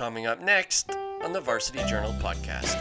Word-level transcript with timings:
Coming 0.00 0.24
up 0.24 0.40
next 0.40 0.96
on 1.22 1.34
the 1.34 1.42
Varsity 1.42 1.84
Journal 1.84 2.14
podcast. 2.22 2.72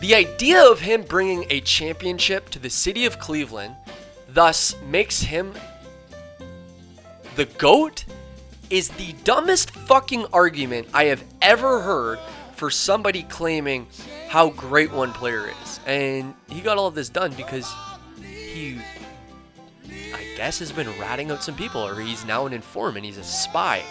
The 0.00 0.16
idea 0.16 0.68
of 0.68 0.80
him 0.80 1.02
bringing 1.02 1.46
a 1.48 1.60
championship 1.60 2.48
to 2.50 2.58
the 2.58 2.70
city 2.70 3.06
of 3.06 3.20
Cleveland 3.20 3.76
thus 4.28 4.74
makes 4.82 5.20
him 5.20 5.54
the 7.36 7.44
GOAT 7.44 8.04
is 8.68 8.88
the 8.88 9.12
dumbest 9.22 9.70
fucking 9.70 10.26
argument 10.32 10.88
I 10.92 11.04
have 11.04 11.22
ever 11.40 11.82
heard 11.82 12.18
for 12.56 12.68
somebody 12.68 13.22
claiming 13.22 13.86
how 14.26 14.50
great 14.50 14.90
one 14.90 15.12
player 15.12 15.52
is. 15.62 15.78
And 15.86 16.34
he 16.48 16.60
got 16.60 16.78
all 16.78 16.88
of 16.88 16.96
this 16.96 17.08
done 17.08 17.32
because 17.34 17.72
he, 18.24 18.80
I 20.12 20.34
guess, 20.36 20.58
has 20.58 20.72
been 20.72 20.88
ratting 20.98 21.30
out 21.30 21.44
some 21.44 21.54
people, 21.54 21.80
or 21.80 22.00
he's 22.00 22.24
now 22.24 22.44
an 22.46 22.52
informant, 22.52 23.04
he's 23.04 23.18
a 23.18 23.22
spy. 23.22 23.84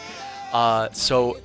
Uh, 0.52 0.90
so, 0.92 1.38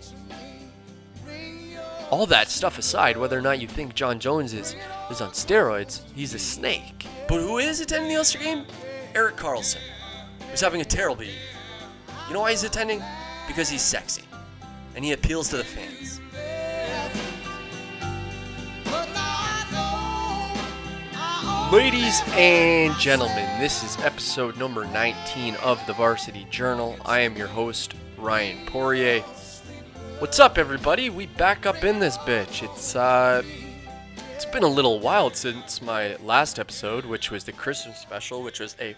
all 2.13 2.27
that 2.27 2.51
stuff 2.51 2.79
aside, 2.79 3.17
whether 3.17 3.39
or 3.39 3.41
not 3.41 3.59
you 3.59 3.67
think 3.67 3.95
Jon 3.95 4.21
Jones 4.21 4.53
is, 4.53 4.77
is 5.11 5.23
on 5.23 5.31
steroids, 5.31 6.03
he's 6.15 6.35
a 6.35 6.39
snake. 6.39 7.07
But 7.27 7.41
who 7.41 7.57
is 7.57 7.81
attending 7.81 8.11
the 8.11 8.17
All 8.17 8.25
Star 8.25 8.43
game? 8.43 8.67
Erik 9.15 9.37
Karlsson, 9.37 9.81
who's 10.51 10.61
having 10.61 10.83
a 10.83 10.85
terrible 10.85 11.25
year. 11.25 11.33
You 12.29 12.35
know 12.35 12.41
why 12.41 12.51
he's 12.51 12.65
attending? 12.65 13.03
Because 13.47 13.71
he's 13.71 13.81
sexy. 13.81 14.25
And 14.95 15.03
he 15.03 15.13
appeals 15.13 15.49
to 15.49 15.57
the 15.57 15.65
fans. 15.65 16.21
Ladies 21.73 22.21
and 22.33 22.95
gentlemen, 22.99 23.59
this 23.59 23.83
is 23.83 23.97
episode 24.05 24.59
number 24.59 24.85
19 24.85 25.55
of 25.57 25.85
the 25.87 25.95
Varsity 25.95 26.47
Journal. 26.51 26.99
I 27.07 27.21
am 27.21 27.39
your 27.39 27.47
host, 27.47 27.95
Ryan 28.19 28.67
Poirier. 28.67 29.25
What's 30.23 30.39
up, 30.39 30.57
everybody? 30.57 31.11
We 31.11 31.27
back 31.27 31.67
up 31.67 31.83
in 31.83 31.99
this 31.99 32.17
bitch. 32.19 32.63
It's 32.63 32.95
uh, 32.95 33.43
it's 34.33 34.45
been 34.45 34.63
a 34.63 34.69
little 34.69 35.01
while 35.01 35.33
since 35.33 35.83
my 35.83 36.15
last 36.19 36.61
episode, 36.61 37.05
which 37.05 37.33
was 37.33 37.43
the 37.43 37.51
Christmas 37.51 37.99
special, 37.99 38.41
which 38.41 38.61
was 38.61 38.77
a 38.81 38.95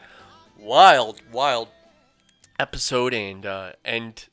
wild, 0.59 1.23
wild 1.33 1.69
episode 2.59 3.15
and 3.15 3.47
uh, 3.47 3.73
end 3.87 4.29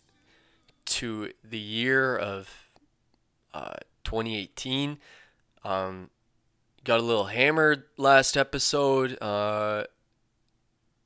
to 0.88 1.32
the 1.42 1.58
year 1.58 2.18
of 2.18 2.68
uh, 3.54 3.76
2018. 4.04 4.98
Um, 5.64 6.10
got 6.84 7.00
a 7.00 7.04
little 7.04 7.28
hammered 7.28 7.86
last 7.96 8.36
episode. 8.36 9.18
Uh, 9.22 9.86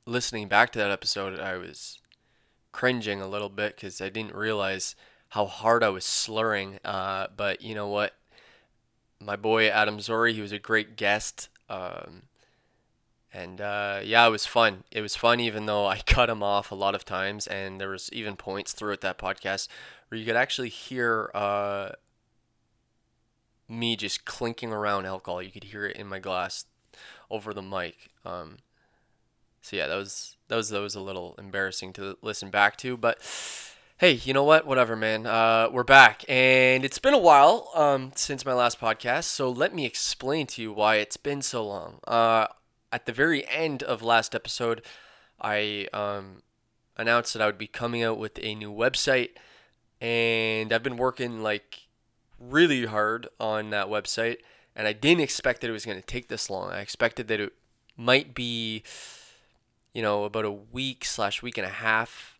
listening 0.04 0.48
back 0.48 0.72
to 0.72 0.80
that 0.80 0.90
episode, 0.90 1.38
I 1.38 1.56
was 1.56 2.00
cringing 2.72 3.20
a 3.20 3.28
little 3.28 3.48
bit 3.48 3.76
because 3.76 4.00
I 4.00 4.08
didn't 4.08 4.34
realize 4.34 4.96
how 5.36 5.44
hard 5.44 5.84
I 5.84 5.90
was 5.90 6.06
slurring. 6.06 6.78
Uh, 6.82 7.26
but 7.36 7.60
you 7.60 7.74
know 7.74 7.88
what? 7.88 8.14
My 9.20 9.36
boy 9.36 9.68
Adam 9.68 10.00
Zori, 10.00 10.32
he 10.32 10.40
was 10.40 10.50
a 10.50 10.58
great 10.58 10.96
guest. 10.96 11.50
Um, 11.68 12.22
and 13.34 13.60
uh, 13.60 14.00
yeah, 14.02 14.26
it 14.26 14.30
was 14.30 14.46
fun. 14.46 14.84
It 14.90 15.02
was 15.02 15.14
fun, 15.14 15.38
even 15.40 15.66
though 15.66 15.86
I 15.86 15.98
cut 16.06 16.30
him 16.30 16.42
off 16.42 16.72
a 16.72 16.74
lot 16.74 16.94
of 16.94 17.04
times, 17.04 17.46
and 17.46 17.78
there 17.78 17.90
was 17.90 18.08
even 18.14 18.34
points 18.36 18.72
throughout 18.72 19.02
that 19.02 19.18
podcast 19.18 19.68
where 20.08 20.18
you 20.18 20.24
could 20.24 20.36
actually 20.36 20.70
hear 20.70 21.30
uh, 21.34 21.90
me 23.68 23.94
just 23.94 24.24
clinking 24.24 24.72
around 24.72 25.04
alcohol. 25.04 25.42
You 25.42 25.50
could 25.50 25.64
hear 25.64 25.84
it 25.84 25.98
in 25.98 26.06
my 26.06 26.18
glass 26.18 26.64
over 27.30 27.52
the 27.52 27.60
mic. 27.60 28.08
Um, 28.24 28.56
so 29.60 29.76
yeah, 29.76 29.86
that 29.86 29.96
was 29.96 30.38
that 30.48 30.56
was 30.56 30.70
that 30.70 30.80
was 30.80 30.94
a 30.94 31.00
little 31.02 31.34
embarrassing 31.36 31.92
to 31.94 32.16
listen 32.22 32.48
back 32.48 32.78
to, 32.78 32.96
but 32.96 33.20
hey, 33.98 34.12
you 34.12 34.34
know 34.34 34.44
what? 34.44 34.66
Whatever, 34.66 34.94
man. 34.94 35.26
Uh, 35.26 35.70
we're 35.72 35.82
back, 35.82 36.22
and 36.28 36.84
it's 36.84 36.98
been 36.98 37.14
a 37.14 37.18
while 37.18 37.70
um, 37.74 38.12
since 38.14 38.44
my 38.44 38.52
last 38.52 38.78
podcast. 38.78 39.24
So 39.24 39.50
let 39.50 39.74
me 39.74 39.86
explain 39.86 40.46
to 40.48 40.60
you 40.60 40.70
why 40.70 40.96
it's 40.96 41.16
been 41.16 41.40
so 41.40 41.66
long. 41.66 42.00
Uh, 42.06 42.48
at 42.92 43.06
the 43.06 43.12
very 43.12 43.48
end 43.48 43.82
of 43.82 44.02
last 44.02 44.34
episode, 44.34 44.82
I 45.40 45.88
um, 45.94 46.42
announced 46.98 47.32
that 47.32 47.40
I 47.40 47.46
would 47.46 47.56
be 47.56 47.66
coming 47.66 48.02
out 48.02 48.18
with 48.18 48.38
a 48.42 48.54
new 48.54 48.70
website, 48.70 49.30
and 49.98 50.74
I've 50.74 50.82
been 50.82 50.98
working 50.98 51.42
like 51.42 51.86
really 52.38 52.84
hard 52.84 53.28
on 53.40 53.70
that 53.70 53.86
website, 53.86 54.38
and 54.74 54.86
I 54.86 54.92
didn't 54.92 55.22
expect 55.22 55.62
that 55.62 55.70
it 55.70 55.72
was 55.72 55.86
going 55.86 55.98
to 55.98 56.06
take 56.06 56.28
this 56.28 56.50
long. 56.50 56.70
I 56.70 56.80
expected 56.80 57.28
that 57.28 57.40
it 57.40 57.54
might 57.96 58.34
be, 58.34 58.82
you 59.94 60.02
know, 60.02 60.24
about 60.24 60.44
a 60.44 60.52
week 60.52 61.06
slash 61.06 61.42
week 61.42 61.56
and 61.56 61.66
a 61.66 61.70
half 61.70 62.35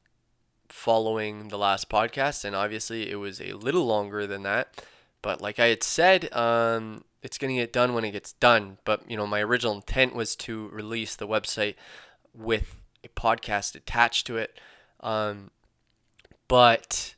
following 0.68 1.48
the 1.48 1.58
last 1.58 1.88
podcast, 1.88 2.44
and 2.44 2.54
obviously 2.54 3.10
it 3.10 3.16
was 3.16 3.40
a 3.40 3.52
little 3.52 3.86
longer 3.86 4.26
than 4.26 4.42
that. 4.42 4.82
But 5.22 5.40
like 5.40 5.58
I 5.58 5.66
had 5.66 5.82
said, 5.82 6.32
um, 6.32 7.04
it's 7.22 7.38
going 7.38 7.54
to 7.54 7.60
get 7.60 7.72
done 7.72 7.94
when 7.94 8.04
it 8.04 8.12
gets 8.12 8.32
done. 8.34 8.78
But 8.84 9.10
you 9.10 9.16
know, 9.16 9.26
my 9.26 9.40
original 9.42 9.74
intent 9.74 10.14
was 10.14 10.36
to 10.36 10.68
release 10.68 11.16
the 11.16 11.26
website 11.26 11.74
with 12.32 12.76
a 13.02 13.08
podcast 13.08 13.74
attached 13.74 14.26
to 14.28 14.36
it. 14.36 14.58
Um, 15.00 15.50
but 16.48 17.14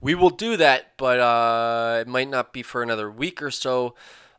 we 0.00 0.14
will 0.14 0.30
do 0.30 0.56
that, 0.56 0.92
but 0.96 1.20
uh, 1.20 1.98
it 2.00 2.08
might 2.08 2.28
not 2.28 2.52
be 2.52 2.62
for 2.62 2.82
another 2.82 3.10
week 3.10 3.42
or 3.42 3.50
so, 3.50 3.94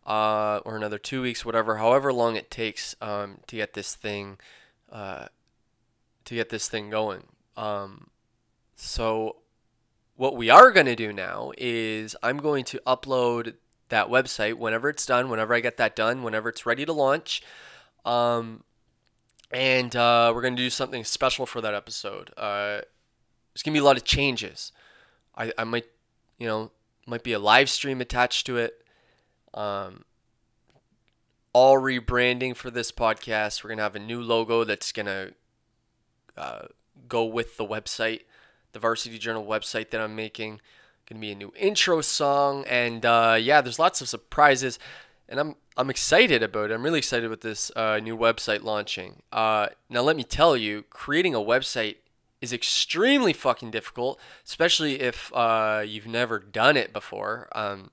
uh, 0.06 0.59
or 0.66 0.76
another 0.76 0.97
two 0.97 1.22
weeks, 1.22 1.46
whatever. 1.46 1.78
However 1.78 2.12
long 2.14 2.36
it 2.36 2.50
takes 2.50 2.96
um, 3.02 3.40
to 3.47 3.58
get 3.58 3.74
this 3.74 3.94
thing, 3.94 4.38
uh, 4.92 5.28
to 6.26 6.36
get 6.36 6.50
this 6.50 6.68
thing 6.68 6.90
going. 6.90 7.24
Um, 7.56 8.08
so, 8.78 9.38
what 10.16 10.38
we 10.38 10.50
are 10.50 10.72
going 10.72 10.86
to 10.86 10.96
do 10.96 11.12
now 11.12 11.52
is 11.58 12.16
I'm 12.24 12.38
going 12.38 12.64
to 12.66 12.80
upload 12.88 13.56
that 13.90 14.08
website 14.08 14.54
whenever 14.54 14.88
it's 14.90 15.06
done, 15.06 15.30
whenever 15.30 15.54
I 15.54 15.60
get 15.60 15.78
that 15.78 15.96
done, 15.96 16.24
whenever 16.24 16.48
it's 16.50 16.66
ready 16.66 16.86
to 16.86 16.94
launch. 16.94 17.42
Um, 18.06 18.64
and 19.52 19.96
uh, 19.96 20.32
we're 20.34 20.42
going 20.42 20.56
to 20.56 20.62
do 20.62 20.70
something 20.70 21.04
special 21.04 21.46
for 21.46 21.60
that 21.62 21.74
episode. 21.74 22.32
Uh, 22.38 22.82
there's 23.54 23.64
going 23.64 23.74
to 23.74 23.80
be 23.80 23.80
a 23.80 23.84
lot 23.84 23.98
of 23.98 24.04
changes. 24.04 24.72
I, 25.36 25.52
I 25.58 25.64
might, 25.64 25.86
you 26.38 26.48
know, 26.48 26.72
might 27.08 27.24
be 27.24 27.34
a 27.34 27.40
live 27.40 27.70
stream 27.70 28.00
attached 28.00 28.46
to 28.46 28.58
it. 28.58 28.84
Um, 29.54 30.04
all 31.52 31.78
rebranding 31.78 32.56
for 32.56 32.70
this 32.70 32.92
podcast. 32.92 33.64
We're 33.64 33.70
going 33.70 33.78
to 33.78 33.84
have 33.84 33.96
a 33.96 34.00
new 34.00 34.22
logo 34.22 34.64
that's 34.64 34.92
going 34.92 35.08
to 35.08 35.34
uh, 36.38 36.66
go 37.09 37.26
with 37.26 37.58
the 37.58 37.66
website, 37.66 38.22
the 38.78 38.82
Varsity 38.82 39.18
Journal 39.18 39.44
website 39.44 39.90
that 39.90 40.00
I'm 40.00 40.16
making. 40.16 40.62
To 41.08 41.16
be 41.16 41.32
a 41.32 41.36
new 41.36 41.54
intro 41.58 42.02
song. 42.02 42.66
And 42.68 43.06
uh, 43.06 43.38
yeah, 43.40 43.62
there's 43.62 43.80
lots 43.80 44.02
of 44.02 44.10
surprises. 44.10 44.78
And 45.30 45.40
I'm, 45.40 45.56
I'm 45.78 45.90
excited 45.90 46.44
about 46.44 46.70
it. 46.70 46.74
I'm 46.74 46.84
really 46.84 47.00
excited 47.00 47.30
with 47.30 47.42
this 47.42 47.72
uh, 47.78 48.00
new 48.04 48.18
website 48.18 48.62
launching. 48.64 49.22
Uh, 49.32 49.68
now, 49.90 50.02
let 50.02 50.18
me 50.18 50.26
tell 50.26 50.58
you, 50.58 50.84
creating 50.90 51.34
a 51.34 51.40
website 51.40 51.96
is 52.42 52.52
extremely 52.52 53.32
fucking 53.32 53.72
difficult, 53.72 54.20
especially 54.46 55.00
if 55.00 55.32
uh, 55.34 55.82
you've 55.86 56.08
never 56.08 56.40
done 56.40 56.76
it 56.76 56.92
before. 56.92 57.48
Um, 57.54 57.92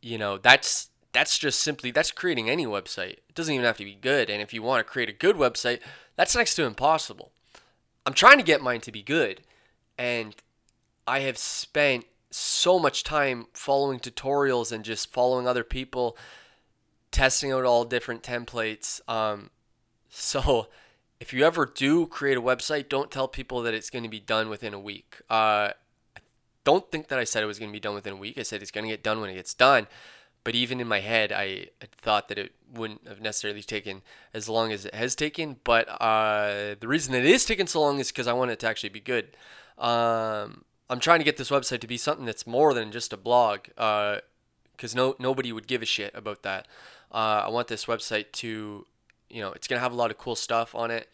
you 0.00 0.18
know, 0.18 0.38
that's 0.38 0.88
that's 1.12 1.36
just 1.36 1.60
simply 1.60 1.90
that's 1.90 2.12
creating 2.12 2.48
any 2.48 2.64
website. 2.64 3.18
It 3.28 3.34
doesn't 3.34 3.52
even 3.52 3.66
have 3.66 3.78
to 3.78 3.84
be 3.84 3.96
good. 3.96 4.30
And 4.30 4.40
if 4.40 4.54
you 4.54 4.62
want 4.62 4.86
to 4.86 4.90
create 4.90 5.08
a 5.08 5.12
good 5.12 5.36
website, 5.36 5.80
that's 6.14 6.36
next 6.36 6.54
to 6.54 6.64
impossible. 6.64 7.32
I'm 8.06 8.14
trying 8.14 8.38
to 8.38 8.44
get 8.44 8.60
mine 8.60 8.80
to 8.82 8.92
be 8.92 9.02
good, 9.02 9.40
and 9.96 10.34
I 11.06 11.20
have 11.20 11.38
spent 11.38 12.04
so 12.30 12.78
much 12.78 13.04
time 13.04 13.46
following 13.52 14.00
tutorials 14.00 14.72
and 14.72 14.84
just 14.84 15.12
following 15.12 15.46
other 15.46 15.64
people, 15.64 16.16
testing 17.10 17.52
out 17.52 17.64
all 17.64 17.84
different 17.84 18.22
templates. 18.22 19.00
Um, 19.08 19.50
so 20.08 20.68
if 21.20 21.32
you 21.32 21.44
ever 21.44 21.64
do 21.64 22.06
create 22.06 22.36
a 22.36 22.42
website, 22.42 22.88
don't 22.88 23.10
tell 23.10 23.28
people 23.28 23.62
that 23.62 23.74
it's 23.74 23.90
going 23.90 24.02
to 24.02 24.10
be 24.10 24.20
done 24.20 24.48
within 24.48 24.74
a 24.74 24.80
week. 24.80 25.20
Uh, 25.30 25.70
I 26.16 26.20
don't 26.64 26.90
think 26.90 27.08
that 27.08 27.18
I 27.18 27.24
said 27.24 27.42
it 27.42 27.46
was 27.46 27.58
going 27.58 27.70
to 27.70 27.76
be 27.76 27.80
done 27.80 27.94
within 27.94 28.14
a 28.14 28.16
week. 28.16 28.38
I 28.38 28.42
said 28.42 28.62
it's 28.62 28.70
going 28.70 28.84
to 28.84 28.90
get 28.90 29.02
done 29.02 29.20
when 29.20 29.30
it 29.30 29.34
gets 29.34 29.54
done. 29.54 29.86
But 30.44 30.54
even 30.54 30.80
in 30.80 30.86
my 30.86 31.00
head, 31.00 31.32
I 31.32 31.68
thought 32.02 32.28
that 32.28 32.38
it 32.38 32.52
wouldn't 32.72 33.08
have 33.08 33.20
necessarily 33.20 33.62
taken 33.62 34.02
as 34.32 34.48
long 34.48 34.72
as 34.72 34.84
it 34.84 34.94
has 34.94 35.14
taken. 35.14 35.56
But 35.64 35.88
uh, 35.88 36.76
the 36.78 36.86
reason 36.86 37.14
it 37.14 37.24
is 37.24 37.44
taking 37.44 37.66
so 37.66 37.80
long 37.80 37.98
is 37.98 38.12
because 38.12 38.26
I 38.26 38.34
want 38.34 38.50
it 38.50 38.58
to 38.60 38.68
actually 38.68 38.90
be 38.90 39.00
good. 39.00 39.36
Um, 39.78 40.64
I'm 40.90 41.00
trying 41.00 41.20
to 41.20 41.24
get 41.24 41.38
this 41.38 41.50
website 41.50 41.80
to 41.80 41.86
be 41.86 41.96
something 41.96 42.26
that's 42.26 42.46
more 42.46 42.74
than 42.74 42.92
just 42.92 43.12
a 43.12 43.16
blog, 43.16 43.62
because 43.68 44.20
uh, 44.94 44.96
no 44.96 45.16
nobody 45.18 45.50
would 45.50 45.66
give 45.66 45.82
a 45.82 45.86
shit 45.86 46.14
about 46.14 46.42
that. 46.42 46.68
Uh, 47.10 47.44
I 47.46 47.48
want 47.48 47.68
this 47.68 47.86
website 47.86 48.32
to 48.32 48.86
you 49.30 49.40
know 49.40 49.52
it's 49.52 49.66
gonna 49.66 49.80
have 49.80 49.92
a 49.92 49.96
lot 49.96 50.10
of 50.10 50.18
cool 50.18 50.36
stuff 50.36 50.74
on 50.74 50.90
it 50.90 51.08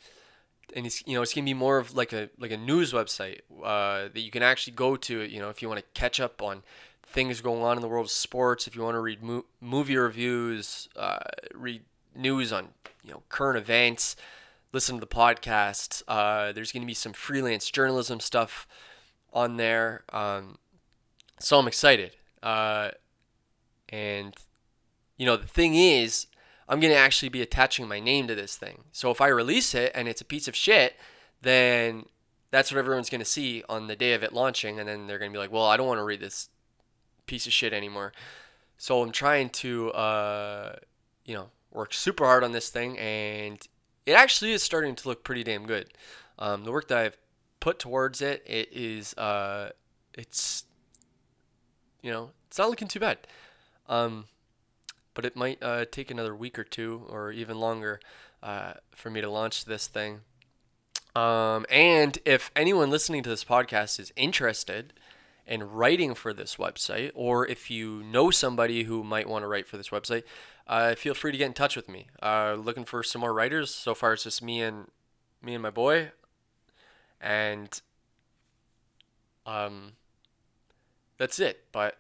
and 0.74 0.86
it's 0.86 1.06
you 1.06 1.14
know 1.14 1.22
it's 1.22 1.34
gonna 1.34 1.44
be 1.44 1.54
more 1.54 1.78
of 1.78 1.96
like 1.96 2.12
a 2.12 2.28
like 2.38 2.50
a 2.50 2.56
news 2.56 2.92
website 2.92 3.40
uh, 3.64 4.08
that 4.12 4.20
you 4.20 4.30
can 4.30 4.42
actually 4.42 4.72
go 4.72 4.96
to 4.96 5.22
you 5.22 5.38
know 5.38 5.48
if 5.48 5.62
you 5.62 5.68
want 5.68 5.80
to 5.80 6.00
catch 6.00 6.20
up 6.20 6.42
on 6.42 6.62
things 7.10 7.40
going 7.40 7.62
on 7.62 7.76
in 7.76 7.82
the 7.82 7.88
world 7.88 8.06
of 8.06 8.10
sports 8.10 8.66
if 8.66 8.74
you 8.74 8.82
want 8.82 8.94
to 8.94 9.00
read 9.00 9.22
mo- 9.22 9.44
movie 9.60 9.96
reviews 9.96 10.88
uh, 10.96 11.18
read 11.54 11.82
news 12.14 12.52
on 12.52 12.68
you 13.02 13.10
know 13.10 13.22
current 13.28 13.58
events 13.58 14.16
listen 14.72 14.96
to 14.96 15.00
the 15.00 15.06
podcasts 15.06 16.02
uh, 16.08 16.52
there's 16.52 16.72
going 16.72 16.82
to 16.82 16.86
be 16.86 16.94
some 16.94 17.12
freelance 17.12 17.70
journalism 17.70 18.20
stuff 18.20 18.66
on 19.32 19.56
there. 19.56 20.02
Um, 20.12 20.58
so 21.38 21.58
I'm 21.58 21.68
excited. 21.68 22.16
Uh, 22.42 22.90
and 23.88 24.34
you 25.16 25.26
know, 25.26 25.36
the 25.36 25.46
thing 25.46 25.74
is, 25.74 26.26
I'm 26.68 26.80
going 26.80 26.92
to 26.92 26.98
actually 26.98 27.28
be 27.28 27.42
attaching 27.42 27.88
my 27.88 28.00
name 28.00 28.26
to 28.28 28.34
this 28.34 28.56
thing. 28.56 28.84
So 28.92 29.10
if 29.10 29.20
I 29.20 29.28
release 29.28 29.74
it 29.74 29.92
and 29.94 30.08
it's 30.08 30.20
a 30.20 30.24
piece 30.24 30.48
of 30.48 30.54
shit, 30.54 30.94
then 31.42 32.06
that's 32.50 32.70
what 32.70 32.78
everyone's 32.78 33.10
going 33.10 33.20
to 33.20 33.24
see 33.24 33.64
on 33.68 33.86
the 33.86 33.96
day 33.96 34.14
of 34.14 34.22
it 34.22 34.32
launching. 34.32 34.78
And 34.78 34.88
then 34.88 35.06
they're 35.06 35.18
going 35.18 35.30
to 35.30 35.34
be 35.34 35.40
like, 35.40 35.52
well, 35.52 35.66
I 35.66 35.76
don't 35.76 35.86
want 35.86 35.98
to 35.98 36.04
read 36.04 36.20
this 36.20 36.48
piece 37.30 37.46
of 37.46 37.52
shit 37.52 37.72
anymore. 37.72 38.12
So 38.76 39.02
I'm 39.02 39.12
trying 39.12 39.50
to, 39.50 39.92
uh, 39.92 40.76
you 41.24 41.34
know, 41.34 41.50
work 41.70 41.94
super 41.94 42.24
hard 42.24 42.42
on 42.42 42.50
this 42.50 42.70
thing. 42.70 42.98
And 42.98 43.56
it 44.04 44.14
actually 44.14 44.52
is 44.52 44.64
starting 44.64 44.96
to 44.96 45.08
look 45.08 45.22
pretty 45.22 45.44
damn 45.44 45.64
good. 45.64 45.92
Um, 46.40 46.64
the 46.64 46.72
work 46.72 46.88
that 46.88 46.98
I've 46.98 47.16
put 47.60 47.78
towards 47.78 48.20
it, 48.20 48.42
it 48.46 48.68
is, 48.72 49.14
uh, 49.14 49.70
it's, 50.14 50.64
you 52.02 52.10
know, 52.10 52.30
it's 52.48 52.58
not 52.58 52.68
looking 52.68 52.88
too 52.88 52.98
bad. 52.98 53.18
Um, 53.88 54.24
but 55.14 55.24
it 55.24 55.36
might 55.36 55.62
uh, 55.62 55.84
take 55.90 56.10
another 56.10 56.34
week 56.34 56.58
or 56.58 56.64
two 56.64 57.06
or 57.08 57.30
even 57.30 57.60
longer 57.60 58.00
uh, 58.42 58.72
for 58.90 59.08
me 59.08 59.20
to 59.20 59.30
launch 59.30 59.66
this 59.66 59.86
thing. 59.86 60.22
Um, 61.14 61.64
and 61.70 62.18
if 62.24 62.50
anyone 62.56 62.90
listening 62.90 63.22
to 63.22 63.30
this 63.30 63.44
podcast 63.44 64.00
is 64.00 64.12
interested 64.16 64.94
in 65.50 65.64
writing 65.64 66.14
for 66.14 66.32
this 66.32 66.56
website, 66.56 67.10
or 67.12 67.44
if 67.44 67.70
you 67.72 68.04
know 68.04 68.30
somebody 68.30 68.84
who 68.84 69.02
might 69.02 69.28
want 69.28 69.42
to 69.42 69.48
write 69.48 69.66
for 69.66 69.76
this 69.76 69.88
website, 69.88 70.22
uh, 70.68 70.94
feel 70.94 71.12
free 71.12 71.32
to 71.32 71.38
get 71.38 71.46
in 71.46 71.52
touch 71.52 71.74
with 71.74 71.88
me. 71.88 72.06
Uh, 72.22 72.54
looking 72.54 72.84
for 72.84 73.02
some 73.02 73.20
more 73.20 73.34
writers. 73.34 73.74
So 73.74 73.92
far, 73.92 74.12
it's 74.12 74.22
just 74.22 74.42
me 74.42 74.62
and 74.62 74.86
me 75.42 75.54
and 75.54 75.62
my 75.62 75.70
boy, 75.70 76.12
and 77.20 77.82
um, 79.44 79.94
that's 81.18 81.40
it. 81.40 81.64
But 81.72 81.98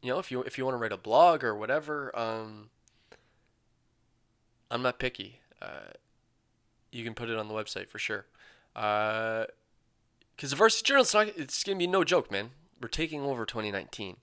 you 0.00 0.12
know, 0.12 0.20
if 0.20 0.30
you 0.30 0.42
if 0.42 0.56
you 0.56 0.64
want 0.64 0.76
to 0.76 0.78
write 0.78 0.92
a 0.92 0.96
blog 0.96 1.42
or 1.42 1.56
whatever, 1.56 2.16
um, 2.16 2.70
I'm 4.70 4.82
not 4.82 5.00
picky. 5.00 5.40
Uh, 5.60 5.90
you 6.92 7.02
can 7.02 7.14
put 7.14 7.28
it 7.28 7.36
on 7.36 7.48
the 7.48 7.54
website 7.54 7.88
for 7.88 7.98
sure. 7.98 8.26
Because 10.42 10.50
the 10.50 10.56
Varsity 10.56 10.88
Journal, 10.88 11.02
it's, 11.02 11.14
not, 11.14 11.28
it's 11.36 11.62
gonna 11.62 11.78
be 11.78 11.86
no 11.86 12.02
joke, 12.02 12.28
man. 12.28 12.50
We're 12.80 12.88
taking 12.88 13.20
over 13.20 13.46
2019. 13.46 14.16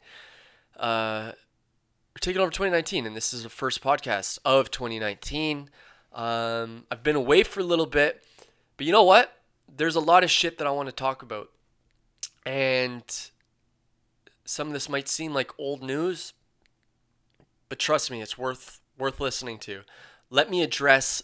Uh, 0.76 1.32
we're 2.14 2.20
taking 2.20 2.42
over 2.42 2.52
2019, 2.52 3.06
and 3.06 3.16
this 3.16 3.34
is 3.34 3.44
the 3.44 3.50
first 3.50 3.82
podcast 3.82 4.38
of 4.44 4.70
2019. 4.70 5.70
Um, 6.12 6.84
I've 6.92 7.04
been 7.04 7.16
away 7.16 7.44
for 7.44 7.62
a 7.62 7.64
little 7.64 7.86
bit, 7.86 8.22
but 8.76 8.86
you 8.86 8.92
know 8.92 9.06
what? 9.06 9.32
There's 9.74 9.96
a 9.96 10.02
lot 10.02 10.26
of 10.26 10.30
shit 10.30 10.58
that 10.58 10.68
I 10.68 10.72
want 10.72 10.90
to 10.90 10.92
talk 10.92 11.22
about, 11.22 11.52
and 12.46 13.02
some 14.44 14.68
of 14.68 14.74
this 14.74 14.90
might 14.90 15.08
seem 15.08 15.34
like 15.34 15.58
old 15.58 15.82
news, 15.82 16.34
but 17.70 17.80
trust 17.80 18.12
me, 18.12 18.22
it's 18.22 18.38
worth 18.38 18.82
worth 18.98 19.22
listening 19.22 19.58
to. 19.60 19.84
Let 20.30 20.50
me 20.50 20.64
address 20.64 21.24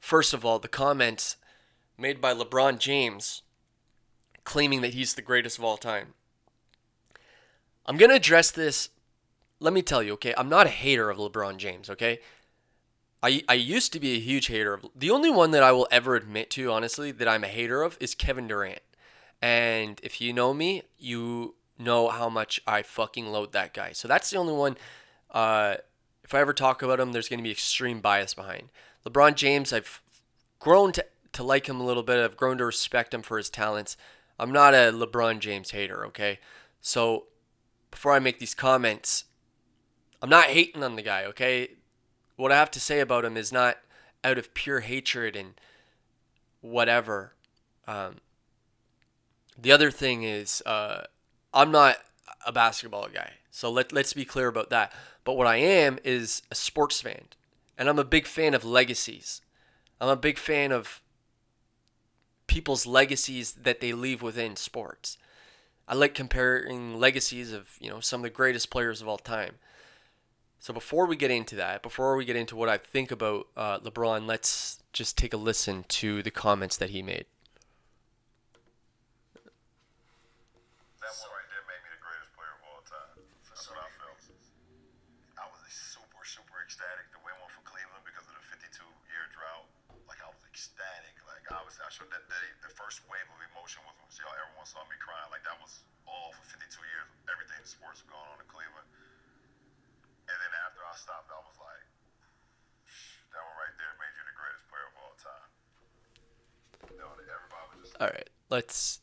first 0.00 0.32
of 0.32 0.44
all 0.44 0.60
the 0.60 0.68
comments 0.68 1.36
made 1.98 2.20
by 2.20 2.32
LeBron 2.32 2.78
James 2.78 3.42
claiming 4.44 4.80
that 4.80 4.94
he's 4.94 5.14
the 5.14 5.22
greatest 5.22 5.58
of 5.58 5.64
all 5.64 5.76
time. 5.76 6.14
I'm 7.86 7.96
going 7.96 8.10
to 8.10 8.16
address 8.16 8.50
this. 8.50 8.90
Let 9.58 9.72
me 9.72 9.82
tell 9.82 10.02
you, 10.02 10.14
okay? 10.14 10.34
I'm 10.36 10.48
not 10.48 10.66
a 10.66 10.70
hater 10.70 11.10
of 11.10 11.18
LeBron 11.18 11.56
James, 11.56 11.90
okay? 11.90 12.20
I, 13.22 13.42
I 13.48 13.54
used 13.54 13.92
to 13.92 14.00
be 14.00 14.14
a 14.16 14.20
huge 14.20 14.46
hater 14.46 14.74
of 14.74 14.86
the 14.96 15.10
only 15.10 15.30
one 15.30 15.50
that 15.50 15.62
I 15.62 15.72
will 15.72 15.88
ever 15.90 16.16
admit 16.16 16.50
to, 16.50 16.70
honestly, 16.70 17.10
that 17.12 17.28
I'm 17.28 17.44
a 17.44 17.48
hater 17.48 17.82
of 17.82 17.98
is 18.00 18.14
Kevin 18.14 18.48
Durant. 18.48 18.80
And 19.42 20.00
if 20.02 20.20
you 20.20 20.32
know 20.32 20.54
me, 20.54 20.82
you 20.98 21.54
know 21.78 22.08
how 22.08 22.28
much 22.28 22.60
I 22.66 22.82
fucking 22.82 23.26
load 23.26 23.52
that 23.52 23.74
guy. 23.74 23.92
So 23.92 24.08
that's 24.08 24.30
the 24.30 24.36
only 24.36 24.52
one. 24.52 24.76
Uh, 25.30 25.76
if 26.24 26.34
I 26.34 26.40
ever 26.40 26.52
talk 26.52 26.82
about 26.82 27.00
him, 27.00 27.12
there's 27.12 27.28
going 27.28 27.40
to 27.40 27.44
be 27.44 27.50
extreme 27.50 28.00
bias 28.00 28.34
behind. 28.34 28.70
LeBron 29.04 29.34
James, 29.34 29.72
I've 29.72 30.00
grown 30.58 30.92
to, 30.92 31.04
to 31.32 31.42
like 31.42 31.68
him 31.68 31.80
a 31.80 31.84
little 31.84 32.02
bit. 32.02 32.22
I've 32.22 32.36
grown 32.36 32.58
to 32.58 32.64
respect 32.64 33.12
him 33.12 33.22
for 33.22 33.36
his 33.36 33.50
talents. 33.50 33.96
I'm 34.40 34.52
not 34.52 34.72
a 34.72 34.90
LeBron 34.90 35.38
James 35.38 35.72
hater, 35.72 36.06
okay? 36.06 36.38
So 36.80 37.26
before 37.90 38.12
I 38.12 38.20
make 38.20 38.38
these 38.38 38.54
comments, 38.54 39.26
I'm 40.22 40.30
not 40.30 40.46
hating 40.46 40.82
on 40.82 40.96
the 40.96 41.02
guy, 41.02 41.26
okay? 41.26 41.72
What 42.36 42.50
I 42.50 42.56
have 42.56 42.70
to 42.70 42.80
say 42.80 43.00
about 43.00 43.26
him 43.26 43.36
is 43.36 43.52
not 43.52 43.76
out 44.24 44.38
of 44.38 44.54
pure 44.54 44.80
hatred 44.80 45.36
and 45.36 45.60
whatever. 46.62 47.34
Um, 47.86 48.16
the 49.60 49.72
other 49.72 49.90
thing 49.90 50.22
is, 50.22 50.62
uh, 50.64 51.02
I'm 51.52 51.70
not 51.70 51.98
a 52.46 52.50
basketball 52.50 53.08
guy. 53.12 53.32
So 53.50 53.70
let, 53.70 53.92
let's 53.92 54.14
be 54.14 54.24
clear 54.24 54.48
about 54.48 54.70
that. 54.70 54.90
But 55.22 55.34
what 55.36 55.46
I 55.46 55.56
am 55.56 55.98
is 56.02 56.40
a 56.50 56.54
sports 56.54 57.02
fan. 57.02 57.24
And 57.76 57.90
I'm 57.90 57.98
a 57.98 58.04
big 58.04 58.26
fan 58.26 58.54
of 58.54 58.64
legacies. 58.64 59.42
I'm 60.00 60.08
a 60.08 60.16
big 60.16 60.38
fan 60.38 60.72
of 60.72 61.02
people's 62.50 62.84
legacies 62.84 63.52
that 63.52 63.78
they 63.78 63.92
leave 63.92 64.22
within 64.22 64.56
sports. 64.56 65.16
I 65.86 65.94
like 65.94 66.16
comparing 66.16 66.98
legacies 66.98 67.52
of, 67.52 67.76
you 67.80 67.88
know, 67.88 68.00
some 68.00 68.20
of 68.20 68.24
the 68.24 68.30
greatest 68.30 68.70
players 68.70 69.00
of 69.00 69.06
all 69.06 69.18
time. 69.18 69.54
So 70.58 70.74
before 70.74 71.06
we 71.06 71.14
get 71.14 71.30
into 71.30 71.54
that, 71.54 71.80
before 71.80 72.16
we 72.16 72.24
get 72.24 72.34
into 72.34 72.56
what 72.56 72.68
I 72.68 72.76
think 72.76 73.12
about 73.12 73.46
uh, 73.56 73.78
LeBron, 73.78 74.26
let's 74.26 74.82
just 74.92 75.16
take 75.16 75.32
a 75.32 75.36
listen 75.36 75.84
to 75.90 76.24
the 76.24 76.32
comments 76.32 76.76
that 76.78 76.90
he 76.90 77.02
made. 77.02 77.26
first 92.90 93.06
wave 93.06 93.30
of 93.30 93.38
emotion 93.54 93.78
was 93.86 93.94
when 94.02 94.10
see 94.10 94.26
how 94.26 94.34
everyone 94.34 94.66
saw 94.66 94.82
me 94.90 94.98
crying. 94.98 95.30
Like 95.30 95.46
that 95.46 95.54
was 95.62 95.86
all 96.10 96.34
for 96.34 96.42
52 96.42 96.66
years. 96.90 97.06
Everything 97.30 97.54
in 97.62 97.68
sports 97.70 98.02
going 98.10 98.26
on 98.34 98.42
in 98.42 98.50
Cleveland. 98.50 98.88
And 100.26 100.34
then 100.42 100.52
after 100.66 100.82
I 100.82 100.98
stopped, 101.10 101.30
I 101.30 101.42
was 101.42 101.58
like, 101.58 101.86
that 103.34 103.42
one 103.42 103.56
right 103.58 103.74
there 103.78 103.90
made 103.98 104.14
you 104.14 104.22
the 104.30 104.36
greatest 104.38 104.62
player 104.70 104.86
of 104.86 104.94
all 105.02 105.14
time. 105.18 105.50
All 108.00 108.06
right, 108.06 108.30
let's 108.48 109.00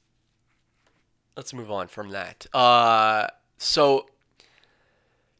let's 1.35 1.53
move 1.53 1.69
on 1.69 1.87
from 1.87 2.11
that. 2.11 2.47
Uh, 2.53 3.27
so 3.57 4.07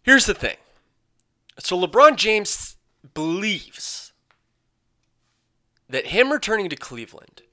here's 0.03 0.25
the 0.25 0.34
thing. 0.34 0.58
So 1.60 1.80
LeBron 1.80 2.18
James 2.18 2.75
believes 3.13 4.12
that 5.89 6.08
him 6.08 6.32
returning 6.32 6.70
to 6.70 6.75
Cleveland 6.75 7.44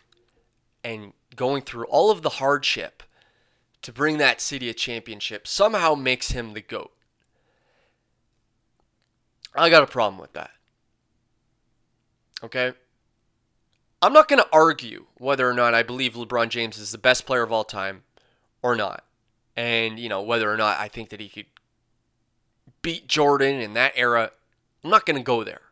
and 0.83 1.13
going 1.37 1.63
through 1.63 1.85
all 1.85 2.11
of 2.11 2.23
the 2.23 2.31
hardship 2.31 3.03
to 3.83 3.93
bring 3.93 4.19
that 4.19 4.41
city 4.41 4.69
a 4.69 4.75
championship 4.75 5.47
somehow 5.47 5.95
makes 5.95 6.33
him 6.33 6.53
the 6.53 6.61
GOAT. 6.61 6.94
I 9.55 9.71
got 9.71 9.83
a 9.83 9.87
problem 9.87 10.21
with 10.21 10.33
that. 10.33 10.51
Okay? 12.43 12.73
I'm 14.03 14.13
not 14.13 14.29
going 14.29 14.43
to 14.43 14.49
argue 14.53 15.07
whether 15.17 15.49
or 15.49 15.55
not 15.55 15.75
I 15.75 15.83
believe 15.83 16.15
LeBron 16.15 16.49
James 16.49 16.79
is 16.79 16.93
the 16.93 16.99
best 16.99 17.25
player 17.25 17.43
of 17.43 17.53
all 17.53 17.65
time 17.65 18.03
or 18.63 18.77
not. 18.77 19.05
And, 19.57 19.99
you 19.99 20.09
know, 20.09 20.21
whether 20.21 20.53
or 20.53 20.57
not 20.57 20.79
I 20.79 20.89
think 20.89 21.09
that 21.11 21.21
he 21.21 21.29
could 21.29 21.47
beat 22.83 23.09
Jordan 23.09 23.61
in 23.61 23.73
that 23.75 23.93
era. 23.97 24.31
I'm 24.83 24.91
not 24.91 25.07
going 25.07 25.17
to 25.17 25.23
go 25.23 25.45
there. 25.45 25.63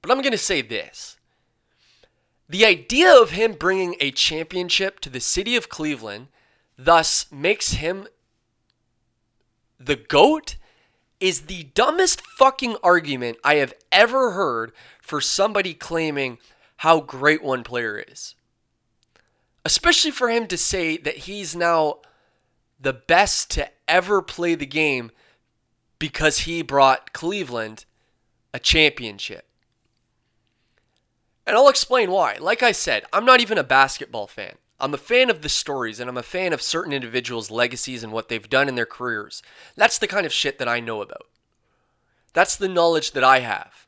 But 0.00 0.10
I'm 0.10 0.20
going 0.20 0.32
to 0.32 0.38
say 0.38 0.60
this 0.60 1.16
the 2.48 2.64
idea 2.64 3.10
of 3.20 3.30
him 3.30 3.54
bringing 3.54 3.96
a 4.00 4.10
championship 4.10 5.00
to 5.00 5.10
the 5.10 5.20
city 5.20 5.56
of 5.56 5.68
Cleveland 5.68 6.28
thus 6.76 7.30
makes 7.32 7.72
him 7.72 8.06
the 9.80 9.96
GOAT 9.96 10.56
is 11.24 11.46
the 11.46 11.62
dumbest 11.72 12.20
fucking 12.20 12.76
argument 12.82 13.38
I 13.42 13.54
have 13.54 13.72
ever 13.90 14.32
heard 14.32 14.72
for 15.00 15.22
somebody 15.22 15.72
claiming 15.72 16.36
how 16.76 17.00
great 17.00 17.42
one 17.42 17.64
player 17.64 17.96
is. 17.96 18.34
Especially 19.64 20.10
for 20.10 20.28
him 20.28 20.46
to 20.48 20.58
say 20.58 20.98
that 20.98 21.16
he's 21.16 21.56
now 21.56 22.00
the 22.78 22.92
best 22.92 23.50
to 23.52 23.70
ever 23.88 24.20
play 24.20 24.54
the 24.54 24.66
game 24.66 25.10
because 25.98 26.40
he 26.40 26.60
brought 26.60 27.14
Cleveland 27.14 27.86
a 28.52 28.58
championship. 28.58 29.46
And 31.46 31.56
I'll 31.56 31.70
explain 31.70 32.10
why. 32.10 32.36
Like 32.38 32.62
I 32.62 32.72
said, 32.72 33.04
I'm 33.14 33.24
not 33.24 33.40
even 33.40 33.56
a 33.56 33.64
basketball 33.64 34.26
fan. 34.26 34.56
I'm 34.80 34.94
a 34.94 34.98
fan 34.98 35.30
of 35.30 35.42
the 35.42 35.48
stories 35.48 36.00
and 36.00 36.10
I'm 36.10 36.16
a 36.16 36.22
fan 36.22 36.52
of 36.52 36.60
certain 36.60 36.92
individuals' 36.92 37.50
legacies 37.50 38.02
and 38.02 38.12
what 38.12 38.28
they've 38.28 38.48
done 38.48 38.68
in 38.68 38.74
their 38.74 38.86
careers. 38.86 39.42
That's 39.76 39.98
the 39.98 40.08
kind 40.08 40.26
of 40.26 40.32
shit 40.32 40.58
that 40.58 40.68
I 40.68 40.80
know 40.80 41.00
about. 41.00 41.26
That's 42.32 42.56
the 42.56 42.68
knowledge 42.68 43.12
that 43.12 43.24
I 43.24 43.40
have. 43.40 43.86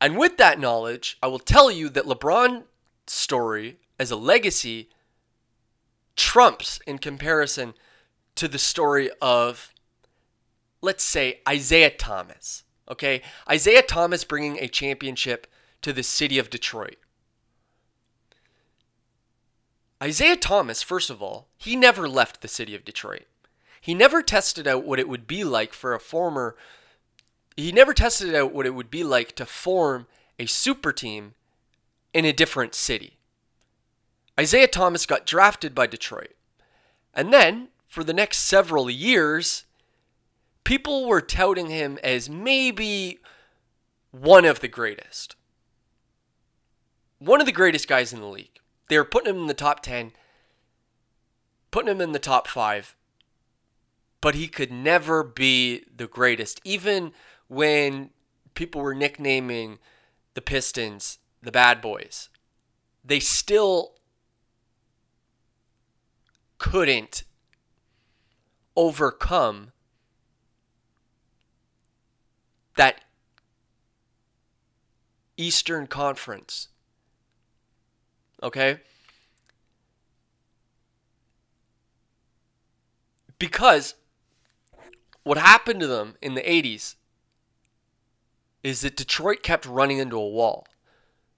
And 0.00 0.18
with 0.18 0.36
that 0.38 0.58
knowledge, 0.58 1.18
I 1.22 1.28
will 1.28 1.38
tell 1.38 1.70
you 1.70 1.88
that 1.90 2.04
LeBron's 2.04 2.64
story 3.06 3.78
as 3.98 4.10
a 4.10 4.16
legacy 4.16 4.88
trumps 6.16 6.80
in 6.86 6.98
comparison 6.98 7.74
to 8.34 8.48
the 8.48 8.58
story 8.58 9.10
of, 9.20 9.72
let's 10.80 11.04
say, 11.04 11.40
Isiah 11.50 11.90
Thomas. 11.90 12.64
Okay? 12.90 13.22
Isiah 13.50 13.82
Thomas 13.82 14.24
bringing 14.24 14.58
a 14.58 14.68
championship 14.68 15.46
to 15.82 15.92
the 15.92 16.02
city 16.02 16.38
of 16.38 16.50
Detroit. 16.50 16.96
Isiah 20.04 20.36
Thomas, 20.36 20.82
first 20.82 21.08
of 21.08 21.22
all, 21.22 21.48
he 21.56 21.76
never 21.76 22.08
left 22.08 22.40
the 22.40 22.48
city 22.48 22.74
of 22.74 22.84
Detroit. 22.84 23.24
He 23.80 23.94
never 23.94 24.22
tested 24.22 24.66
out 24.66 24.84
what 24.84 24.98
it 24.98 25.08
would 25.08 25.26
be 25.26 25.44
like 25.44 25.72
for 25.72 25.94
a 25.94 26.00
former. 26.00 26.56
He 27.56 27.72
never 27.72 27.94
tested 27.94 28.34
out 28.34 28.52
what 28.52 28.66
it 28.66 28.74
would 28.74 28.90
be 28.90 29.02
like 29.04 29.34
to 29.36 29.46
form 29.46 30.06
a 30.38 30.46
super 30.46 30.92
team 30.92 31.34
in 32.12 32.24
a 32.24 32.32
different 32.32 32.74
city. 32.74 33.18
Isiah 34.38 34.68
Thomas 34.68 35.06
got 35.06 35.26
drafted 35.26 35.74
by 35.74 35.86
Detroit. 35.86 36.34
And 37.14 37.32
then, 37.32 37.68
for 37.86 38.02
the 38.02 38.12
next 38.12 38.38
several 38.38 38.90
years, 38.90 39.64
people 40.64 41.06
were 41.06 41.20
touting 41.20 41.70
him 41.70 41.98
as 42.02 42.28
maybe 42.28 43.20
one 44.10 44.44
of 44.44 44.60
the 44.60 44.68
greatest. 44.68 45.36
One 47.18 47.40
of 47.40 47.46
the 47.46 47.52
greatest 47.52 47.86
guys 47.86 48.12
in 48.12 48.20
the 48.20 48.26
league. 48.26 48.53
They 48.94 48.98
were 48.98 49.04
putting 49.04 49.34
him 49.34 49.40
in 49.40 49.46
the 49.48 49.54
top 49.54 49.80
10, 49.80 50.12
putting 51.72 51.90
him 51.90 52.00
in 52.00 52.12
the 52.12 52.20
top 52.20 52.46
5, 52.46 52.94
but 54.20 54.36
he 54.36 54.46
could 54.46 54.70
never 54.70 55.24
be 55.24 55.82
the 55.92 56.06
greatest. 56.06 56.60
Even 56.62 57.10
when 57.48 58.10
people 58.54 58.80
were 58.80 58.94
nicknaming 58.94 59.80
the 60.34 60.40
Pistons 60.40 61.18
the 61.42 61.50
bad 61.50 61.80
boys, 61.80 62.28
they 63.04 63.18
still 63.18 63.94
couldn't 66.58 67.24
overcome 68.76 69.72
that 72.76 73.00
Eastern 75.36 75.88
Conference. 75.88 76.68
Okay? 78.44 78.78
Because 83.38 83.94
what 85.22 85.38
happened 85.38 85.80
to 85.80 85.86
them 85.86 86.16
in 86.20 86.34
the 86.34 86.42
80s 86.42 86.96
is 88.62 88.82
that 88.82 88.96
Detroit 88.96 89.42
kept 89.42 89.64
running 89.66 89.98
into 89.98 90.16
a 90.16 90.28
wall. 90.28 90.66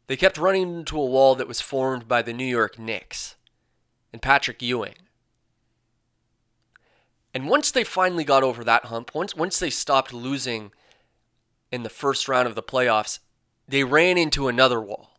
They 0.09 0.17
kept 0.17 0.37
running 0.37 0.63
into 0.63 1.01
a 1.01 1.07
wall 1.07 1.37
that 1.37 1.49
was 1.49 1.61
formed 1.61 2.09
by 2.09 2.23
the 2.23 2.33
New 2.33 2.45
York 2.45 2.79
Knicks 2.79 3.37
and 4.13 4.21
Patrick 4.21 4.61
Ewing. 4.61 4.95
And 7.33 7.49
once 7.49 7.71
they 7.71 7.85
finally 7.85 8.25
got 8.25 8.43
over 8.43 8.65
that 8.65 8.87
hump, 8.87 9.15
once 9.15 9.35
once 9.35 9.59
they 9.59 9.71
stopped 9.71 10.13
losing 10.13 10.73
in 11.71 11.83
the 11.83 11.91
first 11.91 12.29
round 12.29 12.49
of 12.49 12.55
the 12.55 12.63
playoffs, 12.63 13.19
they 13.69 13.85
ran 13.85 14.17
into 14.17 14.49
another 14.49 14.81
wall 14.81 15.16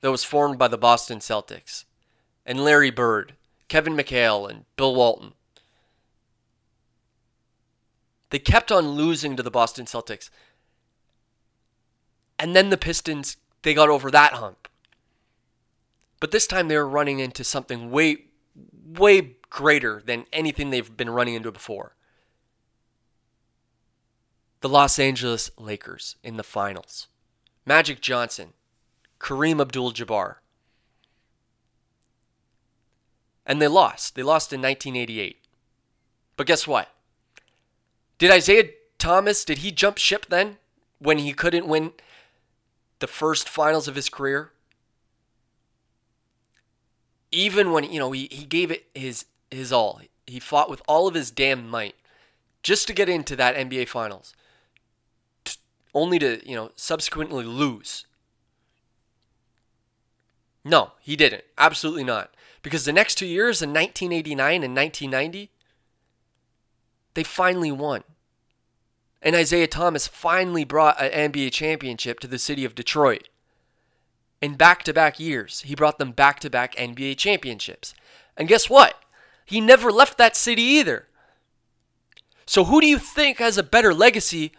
that 0.00 0.10
was 0.10 0.24
formed 0.24 0.58
by 0.58 0.68
the 0.68 0.78
Boston 0.78 1.18
Celtics 1.18 1.84
and 2.46 2.64
Larry 2.64 2.90
Bird, 2.90 3.34
Kevin 3.68 3.94
McHale, 3.94 4.48
and 4.48 4.64
Bill 4.76 4.94
Walton. 4.94 5.34
They 8.30 8.38
kept 8.38 8.70
on 8.70 8.90
losing 8.90 9.36
to 9.36 9.42
the 9.42 9.50
Boston 9.50 9.86
Celtics. 9.86 10.30
And 12.38 12.54
then 12.54 12.70
the 12.70 12.76
Pistons, 12.76 13.36
they 13.62 13.74
got 13.74 13.88
over 13.88 14.10
that 14.10 14.34
hump. 14.34 14.68
But 16.20 16.30
this 16.30 16.46
time 16.46 16.68
they 16.68 16.76
were 16.76 16.88
running 16.88 17.20
into 17.20 17.44
something 17.44 17.90
way, 17.90 18.24
way 18.84 19.36
greater 19.50 20.02
than 20.04 20.26
anything 20.32 20.70
they've 20.70 20.96
been 20.96 21.10
running 21.10 21.34
into 21.34 21.52
before. 21.52 21.94
The 24.60 24.68
Los 24.68 24.98
Angeles 24.98 25.50
Lakers 25.56 26.16
in 26.22 26.36
the 26.36 26.42
finals. 26.42 27.06
Magic 27.64 28.00
Johnson, 28.00 28.54
Kareem 29.20 29.60
Abdul 29.60 29.92
Jabbar. 29.92 30.36
And 33.46 33.62
they 33.62 33.68
lost. 33.68 34.14
They 34.14 34.22
lost 34.22 34.52
in 34.52 34.60
1988. 34.60 35.38
But 36.36 36.46
guess 36.46 36.66
what? 36.66 36.88
Did 38.18 38.34
Isiah 38.34 38.70
Thomas, 38.98 39.44
did 39.44 39.58
he 39.58 39.70
jump 39.70 39.98
ship 39.98 40.26
then 40.28 40.58
when 40.98 41.18
he 41.18 41.32
couldn't 41.32 41.66
win 41.66 41.92
the 42.98 43.06
first 43.06 43.48
finals 43.48 43.88
of 43.88 43.94
his 43.94 44.08
career? 44.08 44.52
even 47.30 47.72
when 47.72 47.84
you 47.84 47.98
know 47.98 48.12
he, 48.12 48.28
he 48.30 48.44
gave 48.44 48.70
it 48.70 48.86
his 48.94 49.26
his 49.50 49.72
all. 49.72 50.00
He 50.26 50.40
fought 50.40 50.70
with 50.70 50.82
all 50.86 51.06
of 51.06 51.14
his 51.14 51.30
damn 51.30 51.68
might 51.68 51.94
just 52.62 52.86
to 52.86 52.92
get 52.92 53.08
into 53.08 53.36
that 53.36 53.56
NBA 53.56 53.88
finals. 53.88 54.34
only 55.94 56.18
to, 56.18 56.46
you 56.48 56.54
know, 56.54 56.70
subsequently 56.76 57.44
lose. 57.44 58.04
No, 60.68 60.92
he 61.00 61.16
didn't. 61.16 61.44
Absolutely 61.56 62.04
not. 62.04 62.34
Because 62.60 62.84
the 62.84 62.92
next 62.92 63.14
two 63.14 63.26
years 63.26 63.62
in 63.62 63.70
1989 63.70 64.62
and 64.62 64.76
1990, 64.76 65.50
they 67.14 67.24
finally 67.24 67.72
won. 67.72 68.04
And 69.22 69.34
Isiah 69.34 69.66
Thomas 69.66 70.06
finally 70.06 70.64
brought 70.64 71.00
an 71.00 71.32
NBA 71.32 71.52
championship 71.52 72.20
to 72.20 72.26
the 72.26 72.38
city 72.38 72.66
of 72.66 72.74
Detroit. 72.74 73.28
In 74.42 74.56
back 74.56 74.82
to 74.84 74.92
back 74.92 75.18
years, 75.18 75.62
he 75.62 75.74
brought 75.74 75.98
them 75.98 76.12
back 76.12 76.38
to 76.40 76.50
back 76.50 76.76
NBA 76.76 77.16
championships. 77.16 77.94
And 78.36 78.46
guess 78.46 78.68
what? 78.68 79.02
He 79.46 79.62
never 79.62 79.90
left 79.90 80.18
that 80.18 80.36
city 80.36 80.62
either. 80.62 81.08
So, 82.44 82.64
who 82.64 82.80
do 82.80 82.86
you 82.86 82.98
think 82.98 83.38
has 83.38 83.56
a 83.56 83.62
better 83.62 83.94
legacy 83.94 84.52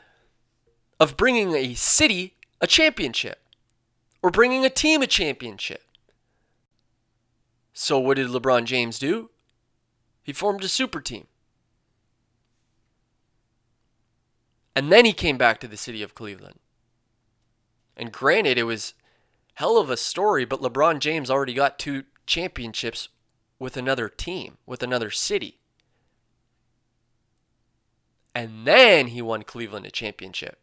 of 0.99 1.15
bringing 1.15 1.53
a 1.53 1.75
city 1.75 2.33
a 2.59 2.67
championship 2.67 3.39
or 4.23 4.31
bringing 4.31 4.65
a 4.65 4.69
team 4.69 5.01
a 5.01 5.07
championship? 5.07 5.83
So, 7.81 7.97
what 7.97 8.17
did 8.17 8.27
LeBron 8.27 8.65
James 8.65 8.99
do? 8.99 9.29
He 10.21 10.33
formed 10.33 10.65
a 10.65 10.67
super 10.67 10.99
team. 10.99 11.27
And 14.75 14.91
then 14.91 15.05
he 15.05 15.13
came 15.13 15.37
back 15.37 15.61
to 15.61 15.67
the 15.67 15.77
city 15.77 16.03
of 16.03 16.13
Cleveland. 16.13 16.59
And 17.95 18.11
granted, 18.11 18.57
it 18.57 18.63
was 18.63 18.95
hell 19.53 19.77
of 19.77 19.89
a 19.89 19.95
story, 19.95 20.43
but 20.43 20.59
LeBron 20.59 20.99
James 20.99 21.29
already 21.29 21.53
got 21.53 21.79
two 21.79 22.03
championships 22.25 23.07
with 23.59 23.77
another 23.77 24.09
team, 24.09 24.57
with 24.65 24.83
another 24.83 25.09
city. 25.09 25.59
And 28.35 28.67
then 28.67 29.07
he 29.07 29.21
won 29.21 29.43
Cleveland 29.43 29.85
a 29.85 29.91
championship. 29.91 30.59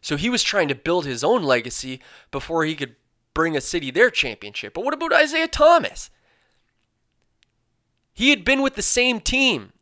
So 0.00 0.16
he 0.16 0.30
was 0.30 0.44
trying 0.44 0.68
to 0.68 0.76
build 0.76 1.06
his 1.06 1.24
own 1.24 1.42
legacy 1.42 2.00
before 2.30 2.64
he 2.64 2.76
could 2.76 2.94
bring 3.34 3.56
a 3.56 3.60
city 3.60 3.90
their 3.90 4.10
championship. 4.10 4.74
But 4.74 4.84
what 4.84 4.94
about 4.94 5.12
Isiah 5.12 5.48
Thomas? 5.48 6.10
He 8.12 8.30
had 8.30 8.44
been 8.44 8.62
with 8.62 8.74
the 8.74 8.82
same 8.82 9.20
team 9.20 9.72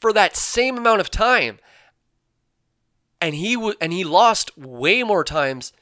for 0.00 0.12
that 0.12 0.36
same 0.36 0.76
amount 0.76 1.00
of 1.00 1.10
time. 1.10 1.58
And 3.20 3.34
he 3.34 3.54
w- 3.54 3.74
and 3.80 3.92
he 3.92 4.04
lost 4.04 4.56
way 4.56 5.02
more 5.02 5.24
times 5.24 5.72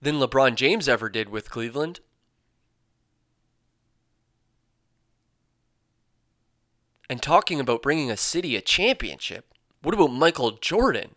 than 0.00 0.16
LeBron 0.16 0.54
James 0.54 0.88
ever 0.88 1.08
did 1.08 1.28
with 1.28 1.50
Cleveland. 1.50 2.00
And 7.08 7.22
talking 7.22 7.60
about 7.60 7.82
bringing 7.82 8.10
a 8.10 8.16
city 8.16 8.56
a 8.56 8.60
championship, 8.60 9.52
what 9.82 9.94
about 9.94 10.08
Michael 10.12 10.52
Jordan? 10.52 11.16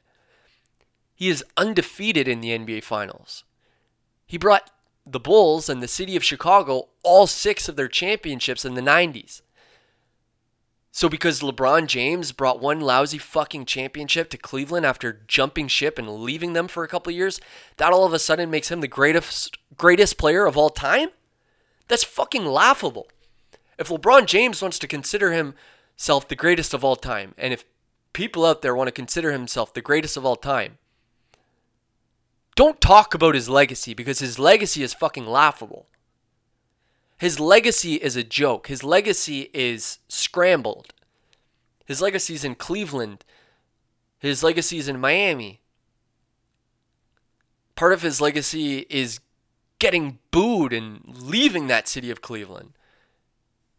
He 1.16 1.30
is 1.30 1.44
undefeated 1.56 2.28
in 2.28 2.42
the 2.42 2.50
NBA 2.50 2.84
Finals. 2.84 3.44
He 4.28 4.38
brought 4.38 4.70
the 5.06 5.20
Bulls 5.20 5.70
and 5.70 5.82
the 5.82 5.88
city 5.88 6.16
of 6.16 6.24
Chicago 6.24 6.90
all 7.02 7.28
six 7.28 7.70
of 7.70 7.78
their 7.78 7.88
championships 7.88 8.66
in 8.66 8.76
the 8.76 8.82
90s. 8.82 9.42
So 10.92 11.08
because 11.08 11.42
LeBron 11.42 11.88
James 11.88 12.32
brought 12.32 12.60
one 12.60 12.82
lousy 12.82 13.20
fucking 13.20 13.66
championship 13.66 14.30
to 14.32 14.38
Cleveland 14.38 14.86
after 14.86 15.22
jumping 15.28 15.68
ship 15.68 15.98
and 15.98 16.10
leaving 16.10 16.54
them 16.54 16.68
for 16.68 16.84
a 16.84 16.88
couple 16.88 17.14
years, 17.14 17.40
that 17.78 17.94
all 17.94 18.04
of 18.04 18.14
a 18.14 18.20
sudden 18.20 18.50
makes 18.50 18.70
him 18.72 18.82
the 18.82 18.88
greatest 18.88 19.58
greatest 19.78 20.18
player 20.18 20.46
of 20.46 20.58
all 20.58 20.72
time? 20.72 21.10
That's 21.88 22.04
fucking 22.04 22.46
laughable. 22.46 23.08
If 23.78 23.90
LeBron 23.90 24.26
James 24.26 24.62
wants 24.62 24.80
to 24.80 24.88
consider 24.88 25.32
himself 25.34 26.28
the 26.28 26.36
greatest 26.36 26.74
of 26.74 26.84
all 26.84 26.96
time, 26.96 27.36
and 27.38 27.54
if 27.54 27.64
people 28.12 28.44
out 28.44 28.64
there 28.64 28.76
want 28.76 28.88
to 28.88 28.92
consider 28.92 29.32
himself 29.32 29.74
the 29.74 29.82
greatest 29.82 30.18
of 30.18 30.26
all 30.26 30.36
time, 30.36 30.80
don't 32.58 32.82
talk 32.82 33.14
about 33.14 33.36
his 33.36 33.48
legacy 33.48 33.94
because 33.94 34.18
his 34.18 34.40
legacy 34.40 34.82
is 34.82 34.92
fucking 34.92 35.28
laughable. 35.28 35.86
His 37.20 37.40
legacy 37.40 37.96
is 37.96 38.16
a 38.16 38.24
joke. 38.24 38.66
His 38.66 38.84
legacy 38.84 39.52
is 39.54 40.00
scrambled. 40.08 40.92
His 41.86 42.02
legacy 42.02 42.34
is 42.34 42.44
in 42.44 42.56
Cleveland. 42.56 43.24
His 44.18 44.44
legacy 44.44 44.80
is 44.80 44.88
in 44.88 45.00
Miami. 45.00 45.62
Part 47.76 47.94
of 47.94 48.02
his 48.02 48.20
legacy 48.20 48.88
is 48.90 49.20
getting 49.78 50.18
booed 50.32 50.74
and 50.74 51.02
leaving 51.06 51.68
that 51.68 51.88
city 51.88 52.10
of 52.10 52.24
Cleveland. 52.24 52.74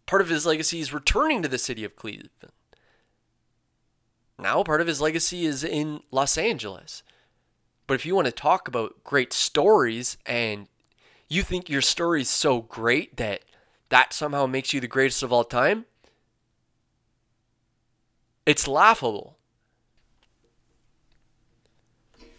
part 0.07 0.23
of 0.23 0.29
his 0.29 0.47
legacy 0.47 0.79
is 0.79 0.93
returning 0.93 1.43
to 1.43 1.49
the 1.49 1.59
city 1.59 1.85
of 1.85 1.97
Cleveland. 1.97 2.31
Now, 4.39 4.63
part 4.63 4.81
of 4.81 4.87
his 4.87 5.01
legacy 5.01 5.45
is 5.45 5.65
in 5.65 6.01
Los 6.13 6.39
Angeles. 6.39 7.03
But 7.89 7.95
if 7.95 8.07
you 8.07 8.15
want 8.15 8.27
to 8.27 8.33
talk 8.33 8.69
about 8.69 9.03
great 9.03 9.33
stories 9.33 10.19
and 10.27 10.69
you 11.27 11.43
think 11.43 11.71
your 11.71 11.81
story 11.81 12.21
is 12.21 12.29
so 12.29 12.61
great 12.61 13.17
that 13.17 13.41
that 13.89 14.13
somehow 14.13 14.45
makes 14.45 14.75
you 14.75 14.81
the 14.81 14.87
greatest 14.87 15.23
of 15.23 15.33
all 15.33 15.43
time, 15.43 15.87
it's 18.45 18.69
laughable. 18.69 19.39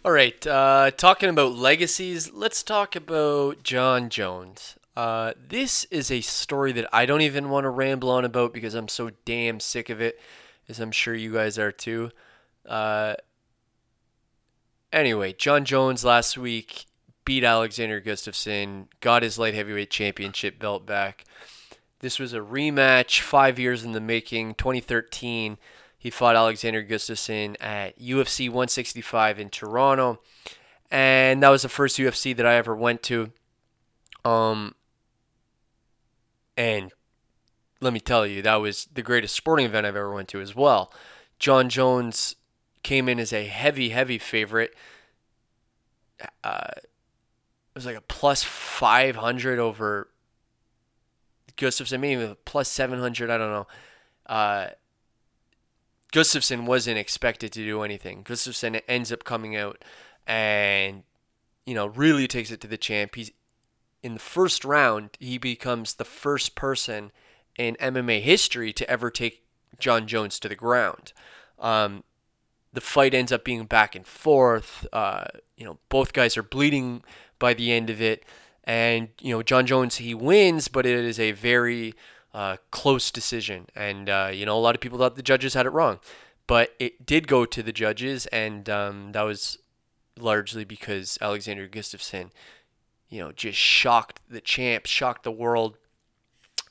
All 0.04 0.12
right, 0.12 0.46
uh, 0.46 0.92
talking 0.96 1.28
about 1.28 1.52
legacies, 1.52 2.32
let's 2.32 2.62
talk 2.62 2.94
about 2.94 3.64
Jon 3.64 4.08
Jones. 4.08 4.76
Uh, 4.96 5.32
this 5.36 5.84
is 5.90 6.12
a 6.12 6.20
story 6.20 6.70
that 6.72 6.88
I 6.92 7.06
don't 7.06 7.22
even 7.22 7.50
want 7.50 7.64
to 7.64 7.70
ramble 7.70 8.10
on 8.10 8.24
about 8.24 8.54
because 8.54 8.74
I'm 8.74 8.88
so 8.88 9.10
damn 9.24 9.58
sick 9.58 9.90
of 9.90 10.00
it, 10.00 10.20
as 10.68 10.78
I'm 10.78 10.92
sure 10.92 11.14
you 11.14 11.32
guys 11.32 11.58
are 11.58 11.72
too. 11.72 12.12
Uh, 12.64 13.16
anyway, 14.92 15.32
Jon 15.32 15.64
Jones 15.64 16.04
last 16.04 16.36
week 16.36 16.86
beat 17.24 17.44
Alexander 17.44 18.00
Gustafsson, 18.00 18.86
got 19.00 19.22
his 19.22 19.38
light 19.38 19.54
heavyweight 19.54 19.90
championship 19.90 20.58
belt 20.58 20.86
back. 20.86 21.24
This 22.00 22.18
was 22.18 22.32
a 22.32 22.38
rematch, 22.38 23.20
five 23.20 23.58
years 23.58 23.84
in 23.84 23.92
the 23.92 24.00
making, 24.00 24.54
2013. 24.54 25.58
He 25.98 26.10
fought 26.10 26.34
Alexander 26.34 26.82
Gustafsson 26.82 27.56
at 27.60 27.98
UFC 27.98 28.48
165 28.48 29.38
in 29.38 29.50
Toronto, 29.50 30.20
and 30.90 31.42
that 31.42 31.50
was 31.50 31.62
the 31.62 31.68
first 31.68 31.98
UFC 31.98 32.34
that 32.34 32.46
I 32.46 32.54
ever 32.54 32.74
went 32.74 33.02
to. 33.04 33.32
Um, 34.24 34.74
and 36.56 36.90
let 37.82 37.92
me 37.92 38.00
tell 38.00 38.26
you, 38.26 38.40
that 38.42 38.56
was 38.56 38.86
the 38.92 39.02
greatest 39.02 39.34
sporting 39.34 39.66
event 39.66 39.86
I've 39.86 39.96
ever 39.96 40.12
went 40.12 40.28
to 40.28 40.40
as 40.40 40.56
well. 40.56 40.92
Jon 41.38 41.68
Jones 41.68 42.34
came 42.82 43.08
in 43.08 43.18
as 43.18 43.32
a 43.32 43.44
heavy, 43.44 43.90
heavy 43.90 44.18
favorite. 44.18 44.74
Uh, 46.44 46.68
it 46.76 46.88
was 47.74 47.86
like 47.86 47.96
a 47.96 48.02
plus 48.02 48.42
500 48.42 49.58
over 49.58 50.08
Gustafsson, 51.56 52.00
maybe 52.00 52.34
plus 52.44 52.68
700. 52.68 53.30
I 53.30 53.38
don't 53.38 53.50
know. 53.50 53.66
Uh, 54.26 54.68
Gustafsson 56.12 56.66
wasn't 56.66 56.98
expected 56.98 57.52
to 57.52 57.64
do 57.64 57.82
anything. 57.82 58.24
Gustafsson 58.24 58.80
ends 58.88 59.12
up 59.12 59.24
coming 59.24 59.56
out 59.56 59.84
and, 60.26 61.04
you 61.66 61.74
know, 61.74 61.86
really 61.86 62.26
takes 62.26 62.50
it 62.50 62.60
to 62.62 62.66
the 62.66 62.78
champ. 62.78 63.14
He's 63.14 63.30
in 64.02 64.14
the 64.14 64.20
first 64.20 64.64
round, 64.64 65.10
he 65.20 65.38
becomes 65.38 65.94
the 65.94 66.04
first 66.04 66.54
person 66.54 67.12
in 67.58 67.76
MMA 67.76 68.22
history 68.22 68.72
to 68.72 68.88
ever 68.88 69.10
take 69.10 69.44
Jon 69.78 70.06
Jones 70.06 70.38
to 70.40 70.48
the 70.48 70.56
ground. 70.56 71.12
Um, 71.58 72.04
the 72.72 72.80
fight 72.80 73.14
ends 73.14 73.32
up 73.32 73.44
being 73.44 73.64
back 73.64 73.94
and 73.94 74.06
forth. 74.06 74.86
Uh, 74.92 75.24
you 75.56 75.64
know, 75.64 75.78
both 75.88 76.12
guys 76.12 76.36
are 76.36 76.42
bleeding 76.42 77.02
by 77.38 77.54
the 77.54 77.72
end 77.72 77.90
of 77.90 78.00
it, 78.00 78.24
and 78.64 79.08
you 79.20 79.34
know, 79.34 79.42
Jon 79.42 79.66
Jones 79.66 79.96
he 79.96 80.14
wins, 80.14 80.68
but 80.68 80.86
it 80.86 81.04
is 81.04 81.18
a 81.18 81.32
very 81.32 81.94
uh, 82.32 82.56
close 82.70 83.10
decision. 83.10 83.66
And, 83.74 84.08
uh, 84.08 84.30
you 84.32 84.46
know, 84.46 84.56
a 84.56 84.60
lot 84.60 84.74
of 84.74 84.80
people 84.80 84.98
thought 84.98 85.16
the 85.16 85.22
judges 85.22 85.54
had 85.54 85.66
it 85.66 85.70
wrong. 85.70 86.00
But 86.46 86.74
it 86.78 87.06
did 87.06 87.28
go 87.28 87.44
to 87.44 87.62
the 87.62 87.72
judges, 87.72 88.26
and 88.26 88.68
um, 88.68 89.12
that 89.12 89.22
was 89.22 89.58
largely 90.18 90.64
because 90.64 91.16
Alexander 91.20 91.68
Gustafsson, 91.68 92.30
you 93.08 93.20
know, 93.20 93.30
just 93.30 93.56
shocked 93.56 94.20
the 94.28 94.40
champ, 94.40 94.86
shocked 94.86 95.22
the 95.22 95.30
world, 95.30 95.76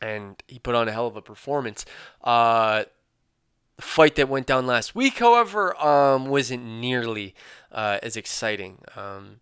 and 0.02 0.42
he 0.48 0.60
put 0.60 0.76
on 0.76 0.90
a 0.90 0.92
hell 0.92 1.08
of 1.08 1.16
a 1.16 1.22
performance. 1.22 1.86
Uh, 2.24 2.84
fight 3.80 4.16
that 4.16 4.30
went 4.30 4.46
down 4.46 4.68
last 4.68 4.96
week, 4.96 5.20
however, 5.20 5.76
um, 5.82 6.28
wasn't 6.28 6.64
nearly 6.64 7.34
uh, 7.72 8.00
as 8.04 8.16
exciting. 8.16 8.80
Um, 8.96 9.40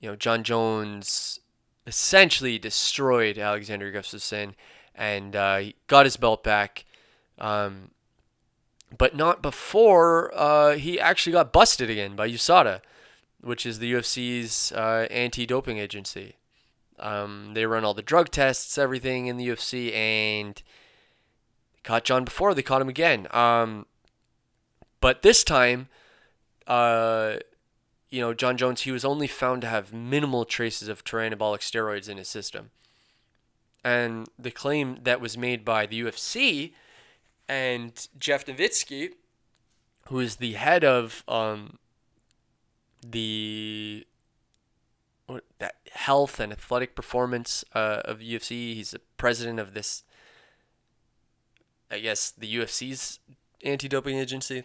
you 0.00 0.08
know, 0.08 0.16
Jon 0.16 0.44
Jones 0.44 1.40
essentially 1.86 2.58
destroyed 2.58 3.38
Alexander 3.38 3.92
Gustafsson 3.92 4.54
and 4.94 5.34
uh, 5.36 5.62
got 5.86 6.06
his 6.06 6.16
belt 6.16 6.42
back. 6.42 6.84
Um, 7.38 7.90
but 8.96 9.14
not 9.14 9.42
before 9.42 10.32
uh, 10.34 10.76
he 10.76 10.98
actually 10.98 11.32
got 11.32 11.52
busted 11.52 11.90
again 11.90 12.16
by 12.16 12.28
USADA, 12.28 12.80
which 13.40 13.64
is 13.64 13.78
the 13.78 13.92
UFC's 13.92 14.72
uh, 14.72 15.06
anti-doping 15.10 15.78
agency. 15.78 16.36
Um, 16.98 17.52
they 17.54 17.64
run 17.66 17.84
all 17.84 17.94
the 17.94 18.02
drug 18.02 18.30
tests, 18.30 18.76
everything 18.76 19.26
in 19.26 19.36
the 19.36 19.48
UFC, 19.48 19.94
and 19.94 20.62
caught 21.84 22.04
Jon 22.04 22.24
before. 22.24 22.54
They 22.54 22.62
caught 22.62 22.82
him 22.82 22.88
again. 22.88 23.26
Um, 23.30 23.86
but 25.00 25.22
this 25.22 25.44
time, 25.44 25.88
uh, 26.66 27.36
you 28.10 28.20
know, 28.20 28.34
Jon 28.34 28.56
Jones, 28.56 28.82
he 28.82 28.92
was 28.92 29.04
only 29.04 29.26
found 29.26 29.62
to 29.62 29.68
have 29.68 29.92
minimal 29.92 30.44
traces 30.44 30.88
of 30.88 31.04
anabolic 31.04 31.60
steroids 31.60 32.08
in 32.08 32.16
his 32.16 32.28
system 32.28 32.70
and 33.84 34.28
the 34.38 34.50
claim 34.50 34.98
that 35.02 35.20
was 35.20 35.36
made 35.36 35.64
by 35.64 35.86
the 35.86 36.02
UFC 36.02 36.72
and 37.48 38.08
Jeff 38.18 38.46
Novitzky, 38.46 39.10
who 40.08 40.20
is 40.20 40.36
the 40.36 40.52
head 40.52 40.84
of 40.84 41.24
um, 41.26 41.78
the 43.04 44.06
what, 45.26 45.44
that 45.58 45.76
health 45.92 46.40
and 46.40 46.52
athletic 46.52 46.94
performance 46.94 47.64
uh, 47.74 48.02
of 48.04 48.18
UFC. 48.18 48.74
He's 48.74 48.90
the 48.92 49.00
president 49.16 49.58
of 49.58 49.74
this, 49.74 50.04
I 51.90 51.98
guess, 51.98 52.30
the 52.30 52.54
UFC's 52.56 53.18
anti-doping 53.64 54.16
agency. 54.16 54.64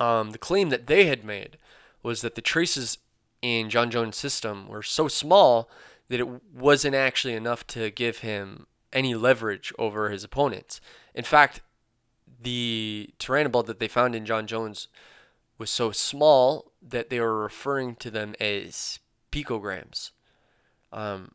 Um, 0.00 0.30
the 0.30 0.38
claim 0.38 0.70
that 0.70 0.86
they 0.86 1.06
had 1.06 1.24
made 1.24 1.58
was 2.02 2.20
that 2.22 2.34
the 2.34 2.40
traces 2.40 2.98
in 3.40 3.70
Jon 3.70 3.90
Jones' 3.90 4.16
system 4.16 4.68
were 4.68 4.82
so 4.82 5.08
small 5.08 5.68
that 6.08 6.20
it 6.20 6.28
wasn't 6.52 6.94
actually 6.94 7.34
enough 7.34 7.66
to 7.68 7.90
give 7.90 8.18
him 8.18 8.66
any 8.92 9.14
leverage 9.14 9.72
over 9.78 10.10
his 10.10 10.24
opponents. 10.24 10.80
In 11.14 11.24
fact, 11.24 11.60
the 12.42 13.10
Turinabol 13.18 13.66
that 13.66 13.78
they 13.78 13.88
found 13.88 14.14
in 14.14 14.26
Jon 14.26 14.46
Jones 14.46 14.88
was 15.58 15.70
so 15.70 15.92
small 15.92 16.72
that 16.82 17.08
they 17.08 17.20
were 17.20 17.40
referring 17.40 17.94
to 17.96 18.10
them 18.10 18.34
as 18.40 18.98
picograms. 19.30 20.10
Um, 20.92 21.32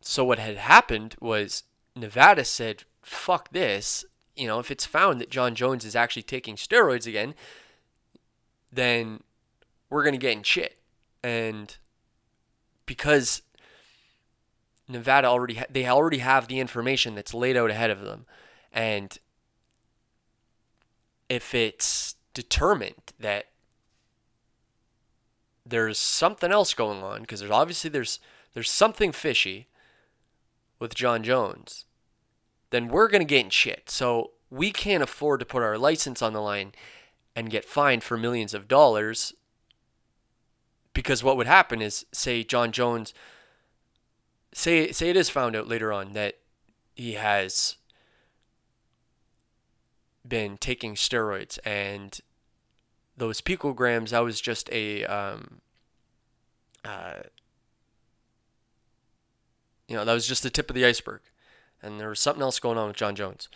so 0.00 0.24
what 0.24 0.38
had 0.38 0.56
happened 0.56 1.16
was 1.20 1.64
Nevada 1.94 2.44
said, 2.44 2.84
"Fuck 3.02 3.50
this." 3.50 4.04
You 4.36 4.46
know, 4.46 4.58
if 4.60 4.70
it's 4.70 4.86
found 4.86 5.20
that 5.20 5.30
Jon 5.30 5.54
Jones 5.54 5.84
is 5.84 5.96
actually 5.96 6.22
taking 6.22 6.56
steroids 6.56 7.06
again, 7.06 7.34
then 8.72 9.22
we're 9.90 10.04
gonna 10.04 10.18
get 10.18 10.32
in 10.36 10.42
shit. 10.42 10.78
And 11.22 11.76
because 12.86 13.42
Nevada 14.86 15.26
already 15.26 15.54
ha- 15.54 15.66
they 15.68 15.86
already 15.86 16.18
have 16.18 16.48
the 16.48 16.60
information 16.60 17.14
that's 17.14 17.34
laid 17.34 17.56
out 17.56 17.70
ahead 17.70 17.90
of 17.90 18.00
them, 18.00 18.26
and 18.72 19.18
if 21.28 21.54
it's 21.54 22.14
determined 22.32 23.12
that 23.18 23.46
there's 25.66 25.98
something 25.98 26.50
else 26.50 26.72
going 26.72 27.02
on, 27.02 27.20
because 27.20 27.40
there's 27.40 27.52
obviously 27.52 27.90
there's 27.90 28.20
there's 28.54 28.70
something 28.70 29.12
fishy 29.12 29.68
with 30.78 30.94
Jon 30.94 31.22
Jones, 31.22 31.84
then 32.70 32.88
we're 32.88 33.08
gonna 33.08 33.24
get 33.24 33.44
in 33.44 33.50
shit. 33.50 33.90
So 33.90 34.32
we 34.50 34.70
can't 34.70 35.02
afford 35.02 35.40
to 35.40 35.46
put 35.46 35.62
our 35.62 35.78
license 35.78 36.22
on 36.22 36.32
the 36.32 36.40
line 36.40 36.72
and 37.36 37.50
get 37.50 37.64
fined 37.64 38.02
for 38.02 38.16
millions 38.16 38.54
of 38.54 38.68
dollars 38.68 39.34
because 40.92 41.22
what 41.22 41.36
would 41.36 41.46
happen 41.46 41.80
is 41.80 42.06
say 42.12 42.42
Jon 42.42 42.72
Jones 42.72 43.14
say 44.52 44.90
say 44.90 45.10
it 45.10 45.16
is 45.16 45.28
found 45.28 45.54
out 45.54 45.68
later 45.68 45.92
on 45.92 46.14
that 46.14 46.38
he 46.96 47.12
has 47.12 47.76
been 50.26 50.56
taking 50.56 50.94
steroids 50.94 51.58
and 51.64 52.20
those 53.16 53.40
picograms 53.40 54.10
that 54.10 54.20
was 54.20 54.40
just 54.40 54.68
a 54.72 55.04
um, 55.04 55.60
uh, 56.84 57.20
you 59.86 59.96
know 59.96 60.04
that 60.04 60.14
was 60.14 60.26
just 60.26 60.42
the 60.42 60.50
tip 60.50 60.68
of 60.70 60.74
the 60.74 60.84
iceberg 60.84 61.20
and 61.82 62.00
there 62.00 62.08
was 62.08 62.20
something 62.20 62.42
else 62.42 62.58
going 62.58 62.78
on 62.78 62.88
with 62.88 62.96
Jon 62.96 63.14
Jones 63.14 63.48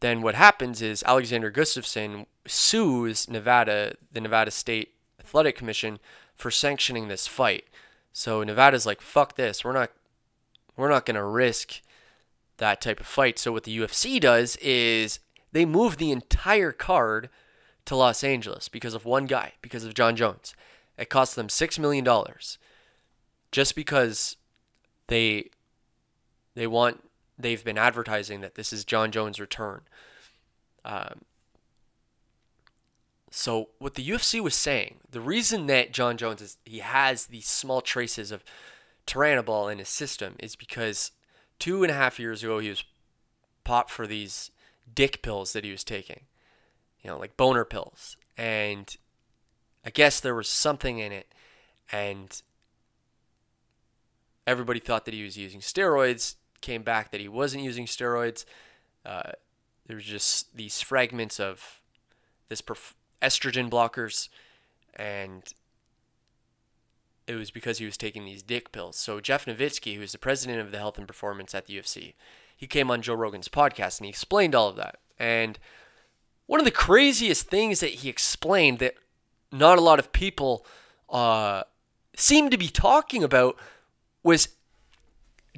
then 0.00 0.20
what 0.20 0.34
happens 0.34 0.82
is 0.82 1.02
Alexander 1.06 1.50
Gustafsson 1.50 2.26
sues 2.46 3.28
Nevada 3.28 3.94
the 4.12 4.20
Nevada 4.20 4.50
State 4.50 4.94
Athletic 5.20 5.56
Commission 5.56 5.98
for 6.34 6.50
sanctioning 6.50 7.08
this 7.08 7.26
fight 7.26 7.64
so 8.12 8.42
Nevada's 8.42 8.86
like 8.86 9.00
fuck 9.00 9.36
this 9.36 9.64
we're 9.64 9.72
not 9.72 9.90
we're 10.76 10.90
not 10.90 11.06
going 11.06 11.16
to 11.16 11.24
risk 11.24 11.80
that 12.58 12.80
type 12.80 13.00
of 13.00 13.06
fight. 13.06 13.38
So 13.38 13.52
what 13.52 13.64
the 13.64 13.76
UFC 13.76 14.20
does 14.20 14.56
is 14.56 15.18
they 15.52 15.64
move 15.64 15.96
the 15.96 16.12
entire 16.12 16.72
card 16.72 17.28
to 17.86 17.96
Los 17.96 18.24
Angeles 18.24 18.68
because 18.68 18.94
of 18.94 19.04
one 19.04 19.26
guy, 19.26 19.54
because 19.62 19.84
of 19.84 19.94
Jon 19.94 20.16
Jones. 20.16 20.54
It 20.98 21.08
cost 21.08 21.36
them 21.36 21.48
six 21.48 21.78
million 21.78 22.04
dollars 22.04 22.58
just 23.52 23.76
because 23.76 24.36
they 25.08 25.50
they 26.54 26.66
want 26.66 27.05
they've 27.38 27.64
been 27.64 27.78
advertising 27.78 28.40
that 28.40 28.54
this 28.54 28.72
is 28.72 28.84
Jon 28.84 29.10
Jones' 29.10 29.40
return. 29.40 29.82
Um, 30.84 31.22
so 33.30 33.70
what 33.78 33.94
the 33.94 34.08
UFC 34.08 34.40
was 34.40 34.54
saying, 34.54 34.98
the 35.10 35.20
reason 35.20 35.66
that 35.66 35.92
Jon 35.92 36.16
Jones 36.16 36.40
is 36.40 36.56
he 36.64 36.78
has 36.78 37.26
these 37.26 37.46
small 37.46 37.80
traces 37.80 38.30
of 38.30 38.44
Turinabol 39.06 39.70
in 39.70 39.78
his 39.78 39.88
system 39.88 40.36
is 40.38 40.56
because 40.56 41.12
two 41.58 41.82
and 41.82 41.90
a 41.90 41.94
half 41.94 42.18
years 42.18 42.42
ago 42.42 42.58
he 42.58 42.68
was 42.68 42.84
popped 43.64 43.90
for 43.90 44.06
these 44.06 44.50
dick 44.94 45.22
pills 45.22 45.52
that 45.52 45.64
he 45.64 45.70
was 45.70 45.84
taking, 45.84 46.22
you 47.02 47.10
know, 47.10 47.18
like 47.18 47.36
boner 47.36 47.64
pills, 47.64 48.16
and 48.36 48.96
I 49.84 49.90
guess 49.90 50.20
there 50.20 50.34
was 50.34 50.48
something 50.48 50.98
in 50.98 51.12
it, 51.12 51.32
and 51.92 52.40
everybody 54.46 54.80
thought 54.80 55.04
that 55.04 55.14
he 55.14 55.24
was 55.24 55.36
using 55.36 55.60
steroids. 55.60 56.36
Came 56.66 56.82
back 56.82 57.12
that 57.12 57.20
he 57.20 57.28
wasn't 57.28 57.62
using 57.62 57.86
steroids. 57.86 58.44
Uh, 59.04 59.30
there 59.86 59.94
was 59.94 60.04
just 60.04 60.56
these 60.56 60.80
fragments 60.80 61.38
of 61.38 61.80
this 62.48 62.60
perf- 62.60 62.94
estrogen 63.22 63.70
blockers, 63.70 64.28
and 64.96 65.44
it 67.28 67.36
was 67.36 67.52
because 67.52 67.78
he 67.78 67.84
was 67.84 67.96
taking 67.96 68.24
these 68.24 68.42
dick 68.42 68.72
pills. 68.72 68.96
So 68.96 69.20
Jeff 69.20 69.46
Novitzky, 69.46 69.94
who's 69.94 70.10
the 70.10 70.18
president 70.18 70.58
of 70.58 70.72
the 70.72 70.78
health 70.78 70.98
and 70.98 71.06
performance 71.06 71.54
at 71.54 71.66
the 71.66 71.78
UFC, 71.78 72.14
he 72.56 72.66
came 72.66 72.90
on 72.90 73.00
Joe 73.00 73.14
Rogan's 73.14 73.48
podcast 73.48 74.00
and 74.00 74.06
he 74.06 74.10
explained 74.10 74.56
all 74.56 74.68
of 74.68 74.74
that. 74.74 74.98
And 75.20 75.60
one 76.46 76.58
of 76.58 76.66
the 76.66 76.72
craziest 76.72 77.48
things 77.48 77.78
that 77.78 77.90
he 77.90 78.08
explained 78.08 78.80
that 78.80 78.94
not 79.52 79.78
a 79.78 79.82
lot 79.82 80.00
of 80.00 80.10
people 80.10 80.66
uh, 81.10 81.62
seem 82.16 82.50
to 82.50 82.58
be 82.58 82.66
talking 82.66 83.22
about 83.22 83.56
was 84.24 84.48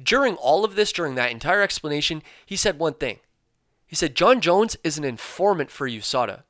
during 0.03 0.35
all 0.35 0.65
of 0.65 0.75
this, 0.75 0.91
during 0.91 1.15
that 1.15 1.31
entire 1.31 1.61
explanation, 1.61 2.21
he 2.45 2.55
said 2.55 2.79
one 2.79 2.93
thing. 2.93 3.19
He 3.85 3.95
said, 3.95 4.15
Jon 4.15 4.39
Jones 4.39 4.77
is 4.83 4.97
an 4.97 5.03
informant 5.03 5.71
for 5.71 5.89
USADA. 5.89 6.43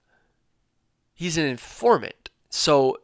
He's 1.14 1.38
an 1.38 1.46
informant. 1.46 2.30
So 2.50 2.98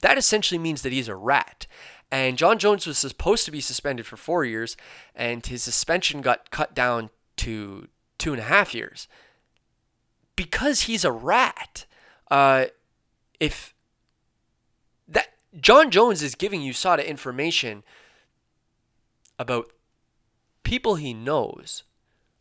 that 0.00 0.18
essentially 0.18 0.58
means 0.58 0.82
that 0.82 0.92
he's 0.92 1.08
a 1.08 1.16
rat. 1.16 1.66
And 2.10 2.36
Jon 2.36 2.58
Jones 2.58 2.86
was 2.86 2.98
supposed 2.98 3.44
to 3.44 3.50
be 3.50 3.60
suspended 3.60 4.06
for 4.06 4.16
four 4.16 4.44
years, 4.44 4.76
and 5.14 5.44
his 5.44 5.62
suspension 5.62 6.20
got 6.20 6.50
cut 6.50 6.74
down 6.74 7.10
to 7.38 7.88
two 8.18 8.32
and 8.32 8.40
a 8.40 8.44
half 8.44 8.74
years 8.74 9.08
because 10.36 10.82
he's 10.82 11.04
a 11.04 11.12
rat. 11.12 11.86
Uh, 12.30 12.66
if 13.38 13.74
that 15.08 15.28
Jon 15.58 15.90
Jones 15.90 16.22
is 16.22 16.34
giving 16.34 16.60
USADA 16.60 17.06
information 17.06 17.82
about 19.38 19.70
people 20.62 20.96
he 20.96 21.14
knows 21.14 21.84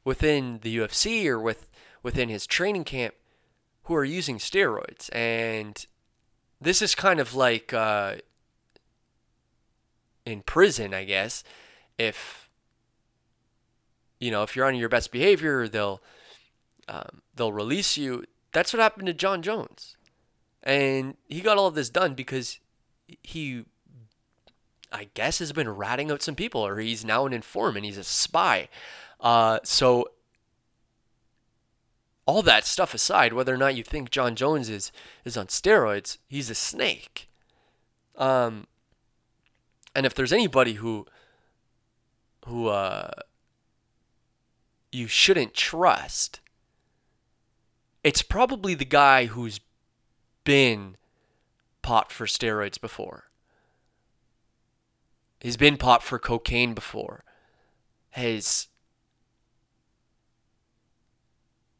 within 0.03 0.59
the 0.61 0.77
UFC 0.77 1.25
or 1.25 1.39
with 1.39 1.69
within 2.01 2.29
his 2.29 2.47
training 2.47 2.83
camp 2.83 3.13
who 3.83 3.95
are 3.95 4.05
using 4.05 4.37
steroids, 4.37 5.09
and 5.13 5.85
this 6.61 6.81
is 6.81 6.95
kind 6.95 7.19
of 7.19 7.33
like 7.33 7.73
uh, 7.73 8.15
in 10.25 10.41
prison, 10.41 10.93
I 10.93 11.03
guess. 11.03 11.43
If 11.97 12.49
you 14.19 14.31
know, 14.31 14.43
if 14.43 14.55
you're 14.55 14.67
on 14.67 14.75
your 14.75 14.89
best 14.89 15.11
behavior, 15.11 15.67
they'll 15.67 16.01
um, 16.87 17.21
they'll 17.35 17.53
release 17.53 17.97
you. 17.97 18.25
That's 18.51 18.73
what 18.73 18.81
happened 18.81 19.07
to 19.07 19.13
Jon 19.13 19.41
Jones, 19.41 19.95
and 20.63 21.15
he 21.27 21.41
got 21.41 21.57
all 21.57 21.67
of 21.67 21.75
this 21.75 21.89
done 21.89 22.13
because 22.13 22.59
he, 23.23 23.65
I 24.91 25.09
guess, 25.13 25.39
has 25.39 25.51
been 25.51 25.69
ratting 25.69 26.11
out 26.11 26.21
some 26.21 26.35
people, 26.35 26.65
or 26.65 26.79
he's 26.79 27.05
now 27.05 27.25
an 27.25 27.33
informant. 27.33 27.85
He's 27.85 27.97
a 27.97 28.03
spy. 28.03 28.69
Uh, 29.19 29.59
so 29.63 30.09
all 32.25 32.41
that 32.43 32.65
stuff 32.65 32.93
aside, 32.93 33.33
whether 33.33 33.53
or 33.53 33.57
not 33.57 33.75
you 33.75 33.83
think 33.83 34.11
Jon 34.11 34.35
Jones 34.35 34.69
is 34.69 34.91
is 35.25 35.35
on 35.35 35.47
steroids, 35.47 36.17
he's 36.27 36.49
a 36.49 36.55
snake. 36.55 37.27
Um, 38.17 38.67
and 39.95 40.05
if 40.05 40.13
there's 40.13 40.33
anybody 40.33 40.73
who 40.73 41.05
who 42.45 42.67
uh, 42.67 43.11
you 44.91 45.07
shouldn't 45.07 45.53
trust, 45.53 46.39
it's 48.03 48.21
probably 48.21 48.75
the 48.75 48.85
guy 48.85 49.25
who's 49.25 49.59
been 50.43 50.97
popped 51.81 52.11
for 52.11 52.25
steroids 52.25 52.79
before. 52.79 53.28
He's 55.39 55.57
been 55.57 55.77
popped 55.77 56.03
for 56.03 56.19
cocaine 56.19 56.73
before. 56.73 57.23
Has 58.11 58.67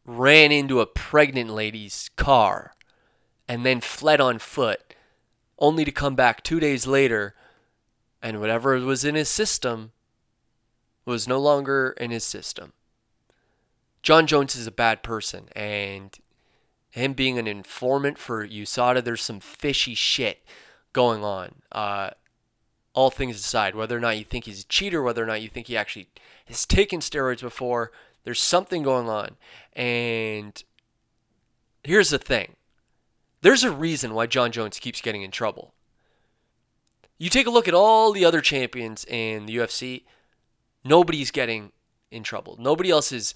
ran 0.06 0.52
into 0.52 0.80
a 0.80 0.86
pregnant 0.86 1.50
lady's 1.50 2.10
car 2.15 2.74
and 3.48 3.65
then 3.65 3.82
fled 3.82 4.22
on 4.22 4.39
foot, 4.39 4.95
only 5.58 5.84
to 5.84 5.91
come 5.91 6.15
back 6.15 6.43
two 6.43 6.60
days 6.60 6.88
later 6.88 7.36
and 8.22 8.39
whatever 8.39 8.78
was 8.80 9.06
in 9.06 9.15
his 9.15 9.30
system 9.30 9.91
was 11.06 11.28
no 11.28 11.39
longer 11.39 11.95
in 11.98 12.12
his 12.12 12.24
system. 12.24 12.74
Jon 14.02 14.28
Jones 14.28 14.56
is 14.56 14.67
a 14.67 14.72
bad 14.72 15.04
person, 15.04 15.50
and 15.56 16.17
him 16.89 17.13
being 17.13 17.38
an 17.38 17.48
informant 17.48 18.17
for 18.17 18.48
USADA, 18.48 19.04
there's 19.04 19.22
some 19.22 19.39
fishy 19.39 19.93
shit 19.93 20.43
going 20.93 21.24
on. 21.24 21.62
Uh, 21.72 22.12
all 22.99 23.09
things 23.09 23.38
aside, 23.38 23.75
whether 23.75 23.95
or 23.95 24.01
not 24.01 24.17
you 24.17 24.25
think 24.25 24.43
he's 24.43 24.63
a 24.63 24.67
cheater, 24.67 25.01
whether 25.01 25.23
or 25.23 25.25
not 25.25 25.41
you 25.41 25.47
think 25.47 25.67
he 25.67 25.77
actually 25.77 26.09
has 26.47 26.65
taken 26.65 26.99
steroids 26.99 27.39
before, 27.39 27.93
there's 28.25 28.41
something 28.41 28.83
going 28.83 29.07
on. 29.07 29.38
And 29.71 30.62
here's 31.81 32.09
the 32.09 32.17
thing 32.17 32.57
there's 33.41 33.63
a 33.63 33.71
reason 33.71 34.13
why 34.13 34.27
Jon 34.27 34.51
Jones 34.51 34.79
keeps 34.79 34.99
getting 34.99 35.21
in 35.21 35.31
trouble. 35.31 35.73
You 37.17 37.29
take 37.29 37.47
a 37.47 37.51
look 37.51 37.69
at 37.69 37.73
all 37.73 38.12
the 38.12 38.25
other 38.25 38.41
champions 38.41 39.05
in 39.05 39.45
the 39.45 39.55
UFC, 39.55 40.03
nobody's 40.83 41.31
getting 41.31 41.71
in 42.12 42.23
trouble. 42.23 42.57
Nobody 42.59 42.89
else 42.89 43.13
is 43.13 43.33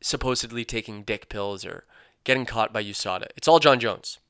supposedly 0.00 0.64
taking 0.64 1.02
dick 1.02 1.28
pills 1.28 1.64
or 1.64 1.84
getting 2.22 2.46
caught 2.46 2.72
by 2.72 2.84
USADA. 2.84 3.26
It's 3.36 3.48
all 3.48 3.58
Jon 3.58 3.80
Jones. 3.80 4.20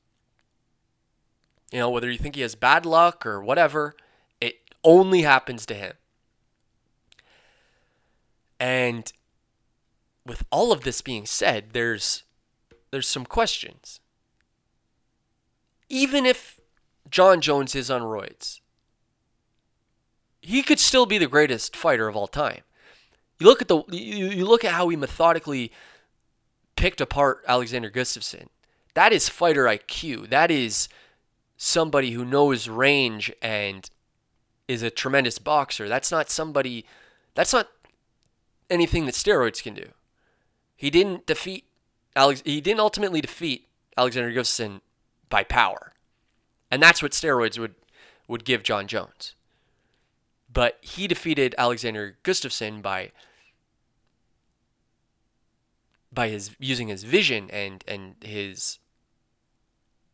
You 1.71 1.79
know, 1.79 1.91
whether 1.91 2.09
you 2.09 2.17
think 2.17 2.33
he 2.33 2.41
has 2.41 2.55
bad 2.55 2.83
luck 2.83 3.23
or 3.23 3.43
whatever, 3.43 3.93
only 4.83 5.21
happens 5.21 5.65
to 5.67 5.73
him. 5.73 5.93
And 8.59 9.11
with 10.25 10.43
all 10.51 10.71
of 10.71 10.81
this 10.81 11.01
being 11.01 11.25
said, 11.25 11.71
there's 11.71 12.23
there's 12.91 13.07
some 13.07 13.25
questions. 13.25 13.99
Even 15.89 16.25
if 16.25 16.59
Jon 17.09 17.41
Jones 17.41 17.75
is 17.75 17.91
on 17.91 18.01
roids, 18.01 18.59
he 20.41 20.63
could 20.63 20.79
still 20.79 21.05
be 21.05 21.17
the 21.17 21.27
greatest 21.27 21.75
fighter 21.75 22.07
of 22.07 22.15
all 22.15 22.27
time. 22.27 22.61
You 23.39 23.45
look 23.47 23.61
at 23.61 23.67
the 23.67 23.83
you, 23.89 24.27
you 24.27 24.45
look 24.45 24.65
at 24.65 24.73
how 24.73 24.89
he 24.89 24.95
methodically 24.95 25.71
picked 26.75 27.01
apart 27.01 27.43
Alexander 27.47 27.91
Gustafsson. 27.91 28.47
That 28.93 29.13
is 29.13 29.29
fighter 29.29 29.65
IQ. 29.65 30.29
That 30.29 30.49
is 30.49 30.89
somebody 31.55 32.11
who 32.11 32.25
knows 32.25 32.67
range 32.67 33.31
and 33.41 33.89
is 34.67 34.83
a 34.83 34.89
tremendous 34.89 35.39
boxer. 35.39 35.87
That's 35.87 36.11
not 36.11 36.29
somebody 36.29 36.85
that's 37.35 37.53
not 37.53 37.67
anything 38.69 39.05
that 39.05 39.15
steroids 39.15 39.61
can 39.61 39.73
do. 39.73 39.89
He 40.75 40.89
didn't 40.89 41.25
defeat 41.25 41.65
Alex. 42.15 42.41
He 42.45 42.61
didn't 42.61 42.79
ultimately 42.79 43.21
defeat 43.21 43.67
Alexander 43.97 44.31
Gustafsson 44.31 44.81
by 45.29 45.43
power, 45.43 45.93
and 46.69 46.81
that's 46.81 47.01
what 47.01 47.11
steroids 47.11 47.57
would 47.57 47.75
would 48.27 48.45
give 48.45 48.63
Jon 48.63 48.87
Jones. 48.87 49.35
But 50.51 50.77
he 50.81 51.07
defeated 51.07 51.55
Alexander 51.57 52.17
Gustafsson 52.23 52.81
by 52.81 53.11
by 56.11 56.29
his 56.29 56.51
using 56.59 56.87
his 56.87 57.03
vision 57.03 57.49
and 57.51 57.83
and 57.87 58.15
his 58.21 58.79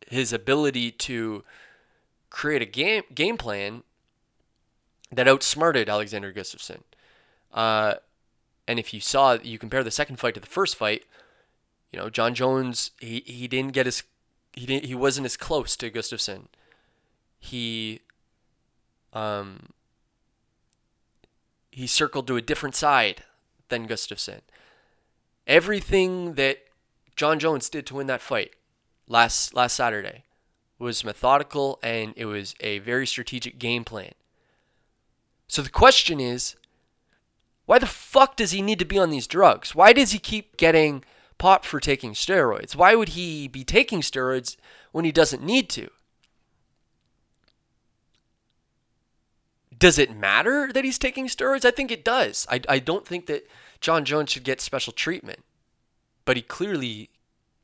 his 0.08 0.32
ability 0.32 0.90
to 0.90 1.44
create 2.30 2.62
a 2.62 2.66
game 2.66 3.02
game 3.14 3.36
plan 3.36 3.82
that 5.16 5.28
outsmarted 5.28 5.88
Alexander 5.88 6.32
Gustafsson. 6.32 6.80
Uh, 7.52 7.94
and 8.66 8.78
if 8.78 8.94
you 8.94 9.00
saw, 9.00 9.34
you 9.34 9.58
compare 9.58 9.84
the 9.84 9.90
second 9.90 10.16
fight 10.16 10.34
to 10.34 10.40
the 10.40 10.46
first 10.46 10.76
fight, 10.76 11.04
you 11.92 11.98
know, 11.98 12.10
Jon 12.10 12.34
Jones, 12.34 12.90
he, 12.98 13.22
he 13.26 13.46
didn't 13.46 13.72
get 13.72 13.86
as, 13.86 14.02
he 14.52 14.66
didn't, 14.66 14.86
he 14.86 14.94
wasn't 14.94 15.26
as 15.26 15.36
close 15.36 15.76
to 15.76 15.90
Gustafsson. 15.90 16.46
He, 17.38 18.00
um, 19.12 19.68
he 21.70 21.86
circled 21.86 22.26
to 22.26 22.36
a 22.36 22.42
different 22.42 22.74
side 22.74 23.22
than 23.68 23.86
Gustafsson. 23.86 24.40
Everything 25.46 26.34
that 26.34 26.58
Jon 27.16 27.38
Jones 27.38 27.68
did 27.68 27.86
to 27.86 27.94
win 27.94 28.06
that 28.06 28.20
fight 28.20 28.54
last 29.06 29.54
last 29.54 29.76
Saturday 29.76 30.24
was 30.78 31.04
methodical 31.04 31.78
and 31.82 32.14
it 32.16 32.26
was 32.26 32.54
a 32.60 32.78
very 32.80 33.06
strategic 33.06 33.58
game 33.58 33.84
plan. 33.84 34.12
So 35.46 35.62
the 35.62 35.70
question 35.70 36.20
is, 36.20 36.56
Why 37.66 37.78
the 37.78 37.86
fuck 37.86 38.36
does 38.36 38.50
he 38.50 38.62
need 38.62 38.78
to 38.78 38.84
be 38.84 38.98
on 38.98 39.10
these 39.10 39.26
drugs? 39.26 39.74
Why 39.74 39.92
does 39.92 40.12
he 40.12 40.18
keep 40.18 40.56
getting 40.56 41.04
popped 41.38 41.66
for 41.66 41.80
taking 41.80 42.12
steroids? 42.12 42.74
Why 42.76 42.94
would 42.94 43.10
he 43.10 43.48
be 43.48 43.64
taking 43.64 44.00
steroids 44.00 44.56
when 44.92 45.04
he 45.04 45.12
doesn't 45.12 45.42
need 45.42 45.68
to? 45.70 45.90
Does 49.76 49.98
it 49.98 50.16
matter 50.16 50.72
that 50.72 50.84
he's 50.84 50.98
taking 50.98 51.26
steroids? 51.26 51.64
I 51.64 51.70
think 51.70 51.90
it 51.90 52.04
does. 52.04 52.46
I, 52.50 52.60
I 52.68 52.78
don't 52.78 53.06
think 53.06 53.26
that 53.26 53.46
Jon 53.80 54.04
Jones 54.04 54.30
should 54.30 54.44
get 54.44 54.60
special 54.60 54.92
treatment, 54.92 55.40
but 56.24 56.36
he 56.36 56.42
clearly, 56.42 57.10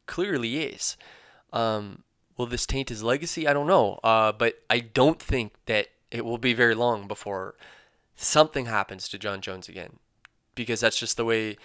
clearly 0.06 0.58
is. 0.58 0.96
Um, 1.52 2.02
will 2.36 2.46
this 2.46 2.66
taint 2.66 2.88
his 2.88 3.02
legacy? 3.02 3.46
I 3.46 3.52
don't 3.52 3.66
know. 3.66 4.00
Uh, 4.02 4.32
but 4.32 4.56
I 4.68 4.80
don't 4.80 5.20
think 5.20 5.54
that 5.66 5.88
it 6.10 6.24
will 6.24 6.38
be 6.38 6.54
very 6.54 6.74
long 6.74 7.06
before 7.06 7.54
something 8.16 8.66
happens 8.66 9.08
to 9.08 9.18
Jon 9.18 9.40
Jones 9.40 9.68
again, 9.68 9.98
because 10.54 10.80
that's 10.80 10.98
just 10.98 11.16
the 11.16 11.24
way 11.24 11.56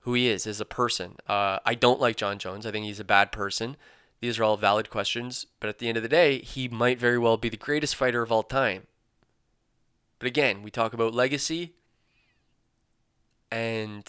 who 0.00 0.14
he 0.14 0.28
is 0.28 0.46
as 0.46 0.60
a 0.60 0.64
person. 0.64 1.16
Uh, 1.28 1.58
I 1.64 1.74
don't 1.74 2.00
like 2.00 2.16
Jon 2.16 2.38
Jones. 2.38 2.66
I 2.66 2.70
think 2.70 2.84
he's 2.84 3.00
a 3.00 3.04
bad 3.04 3.32
person. 3.32 3.76
These 4.20 4.38
are 4.38 4.44
all 4.44 4.56
valid 4.56 4.88
questions, 4.88 5.46
but 5.60 5.68
at 5.68 5.78
the 5.78 5.88
end 5.88 5.96
of 5.96 6.02
the 6.02 6.08
day, 6.08 6.38
he 6.38 6.68
might 6.68 6.98
very 6.98 7.18
well 7.18 7.36
be 7.36 7.48
the 7.48 7.56
greatest 7.56 7.96
fighter 7.96 8.22
of 8.22 8.32
all 8.32 8.42
time. 8.42 8.86
But 10.18 10.26
again, 10.26 10.62
we 10.62 10.70
talk 10.70 10.94
about 10.94 11.14
legacy, 11.14 11.74
and 13.50 14.08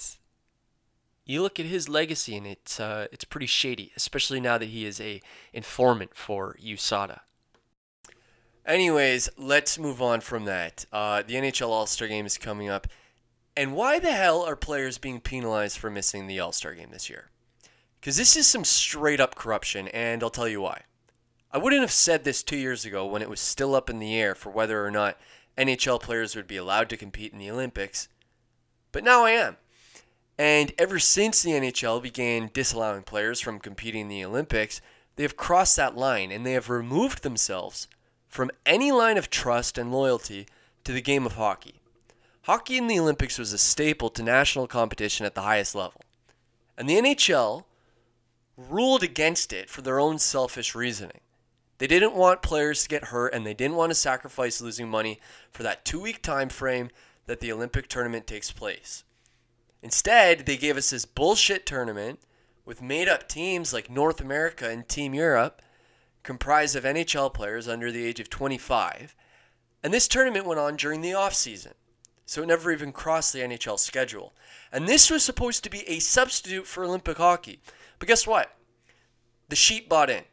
you 1.26 1.42
look 1.42 1.60
at 1.60 1.66
his 1.66 1.90
legacy, 1.90 2.38
and 2.38 2.48
it's 2.48 2.80
uh, 2.80 3.08
it's 3.12 3.26
pretty 3.26 3.48
shady, 3.48 3.92
especially 3.98 4.40
now 4.40 4.58
that 4.58 4.70
he 4.70 4.86
is 4.86 5.02
a 5.02 5.22
informant 5.52 6.16
for 6.16 6.56
USADA. 6.64 7.20
Anyways, 8.68 9.30
let's 9.38 9.80
move 9.80 10.02
on 10.02 10.20
from 10.20 10.44
that. 10.44 10.86
Uh, 10.92 11.24
the 11.26 11.36
NHL 11.36 11.70
All 11.70 11.86
Star 11.86 12.10
Game 12.10 12.26
is 12.26 12.38
coming 12.38 12.68
up, 12.68 12.86
and 13.56 13.74
why 13.74 13.98
the 13.98 14.12
hell 14.12 14.44
are 14.44 14.58
players 14.58 14.98
being 14.98 15.22
penalized 15.22 15.78
for 15.78 15.90
missing 15.90 16.28
the 16.28 16.42
All 16.42 16.52
Star 16.52 16.74
Game 16.74 16.90
this 16.92 17.10
year? 17.10 17.30
Because 18.02 18.18
this 18.18 18.36
is 18.36 18.46
some 18.46 18.66
straight 18.66 19.22
up 19.22 19.36
corruption, 19.36 19.88
and 19.88 20.22
I'll 20.22 20.30
tell 20.30 20.50
you 20.50 20.60
why. 20.60 20.82
I 21.50 21.58
wouldn't 21.58 21.82
have 21.82 21.94
said 21.94 22.26
this 22.26 22.44
two 22.44 22.58
years 22.58 22.84
ago 22.84 23.06
when 23.06 23.22
it 23.22 23.30
was 23.30 23.40
still 23.40 23.74
up 23.74 23.90
in 23.90 24.00
the 24.00 24.20
air 24.20 24.36
for 24.36 24.50
whether 24.50 24.86
or 24.86 24.92
not 24.92 25.18
NHL 25.58 26.02
players 26.02 26.36
would 26.36 26.46
be 26.46 26.58
allowed 26.58 26.90
to 26.90 26.98
compete 26.98 27.32
in 27.32 27.40
the 27.40 27.50
Olympics, 27.50 28.10
but 28.92 29.04
now 29.04 29.24
I 29.24 29.32
am. 29.32 29.56
And 30.38 30.74
ever 30.78 31.00
since 31.00 31.42
the 31.42 31.52
NHL 31.52 32.04
began 32.04 32.52
disallowing 32.54 33.04
players 33.04 33.40
from 33.40 33.60
competing 33.60 34.02
in 34.02 34.08
the 34.10 34.26
Olympics, 34.26 34.82
they 35.16 35.24
have 35.24 35.38
crossed 35.38 35.78
that 35.78 35.96
line 35.96 36.32
and 36.32 36.46
they 36.46 36.52
have 36.52 36.70
removed 36.70 37.24
themselves 37.24 37.88
from 38.28 38.52
any 38.66 38.92
line 38.92 39.18
of 39.18 39.30
trust 39.30 39.78
and 39.78 39.92
loyalty 39.92 40.48
to 40.84 40.94
the 40.94 41.02
game 41.02 41.26
of 41.26 41.34
hockey. 41.34 41.82
Hockey 42.44 42.78
in 42.78 42.88
the 42.88 43.00
Olympics 43.00 43.38
was 43.38 43.52
a 43.52 43.58
staple 43.58 44.10
to 44.12 44.24
national 44.24 44.68
competition 44.68 45.26
at 45.26 45.36
the 45.36 45.42
highest 45.42 45.76
level. 45.76 46.02
And 46.78 46.90
the 46.90 46.96
NHL 46.96 47.66
ruled 48.56 49.04
against 49.04 49.52
it 49.52 49.70
for 49.70 49.82
their 49.82 50.00
own 50.00 50.18
selfish 50.20 50.74
reasoning. 50.74 51.20
They 51.78 51.88
didn't 51.88 52.16
want 52.16 52.42
players 52.42 52.84
to 52.84 52.90
get 52.90 53.06
hurt 53.06 53.34
and 53.34 53.46
they 53.46 53.54
didn't 53.54 53.76
want 53.76 53.92
to 53.92 53.96
sacrifice 53.96 54.62
losing 54.62 54.90
money 54.90 55.20
for 55.52 55.64
that 55.64 55.86
2-week 55.86 56.22
time 56.24 56.50
frame 56.50 56.90
that 57.26 57.40
the 57.40 57.52
Olympic 57.52 57.88
tournament 57.88 58.26
takes 58.26 58.52
place. 58.52 59.04
Instead, 59.84 60.46
they 60.46 60.58
gave 60.58 60.78
us 60.78 60.90
this 60.90 61.06
bullshit 61.06 61.66
tournament 61.66 62.20
with 62.66 62.82
made 62.82 63.08
up 63.08 63.28
teams 63.28 63.74
like 63.74 63.90
North 63.90 64.20
America 64.20 64.70
and 64.70 64.88
Team 64.88 65.14
Europe, 65.14 65.62
comprised 66.28 66.76
of 66.76 66.84
NHL 66.84 67.34
players 67.34 67.70
under 67.70 67.90
the 67.90 68.06
age 68.06 68.20
of 68.20 68.30
25. 68.30 69.16
And 69.82 69.94
this 69.94 70.10
tournament 70.10 70.46
went 70.46 70.60
on 70.60 70.76
during 70.76 71.00
the 71.00 71.14
off 71.14 71.34
season, 71.34 71.72
so 72.26 72.44
it 72.44 72.48
never 72.48 72.70
even 72.70 72.92
crossed 72.92 73.32
the 73.32 73.40
NHL 73.40 73.80
schedule. 73.80 74.34
And 74.70 74.88
this 74.88 75.10
was 75.10 75.24
supposed 75.24 75.64
to 75.64 75.70
be 75.70 75.88
a 75.88 76.00
substitute 76.00 76.68
for 76.68 76.84
Olympic 76.84 77.16
hockey. 77.16 77.62
But 77.98 78.10
guess 78.10 78.28
what? 78.28 78.54
The 79.48 79.56
sheep 79.56 79.88
bought 79.88 80.10
in, 80.10 80.26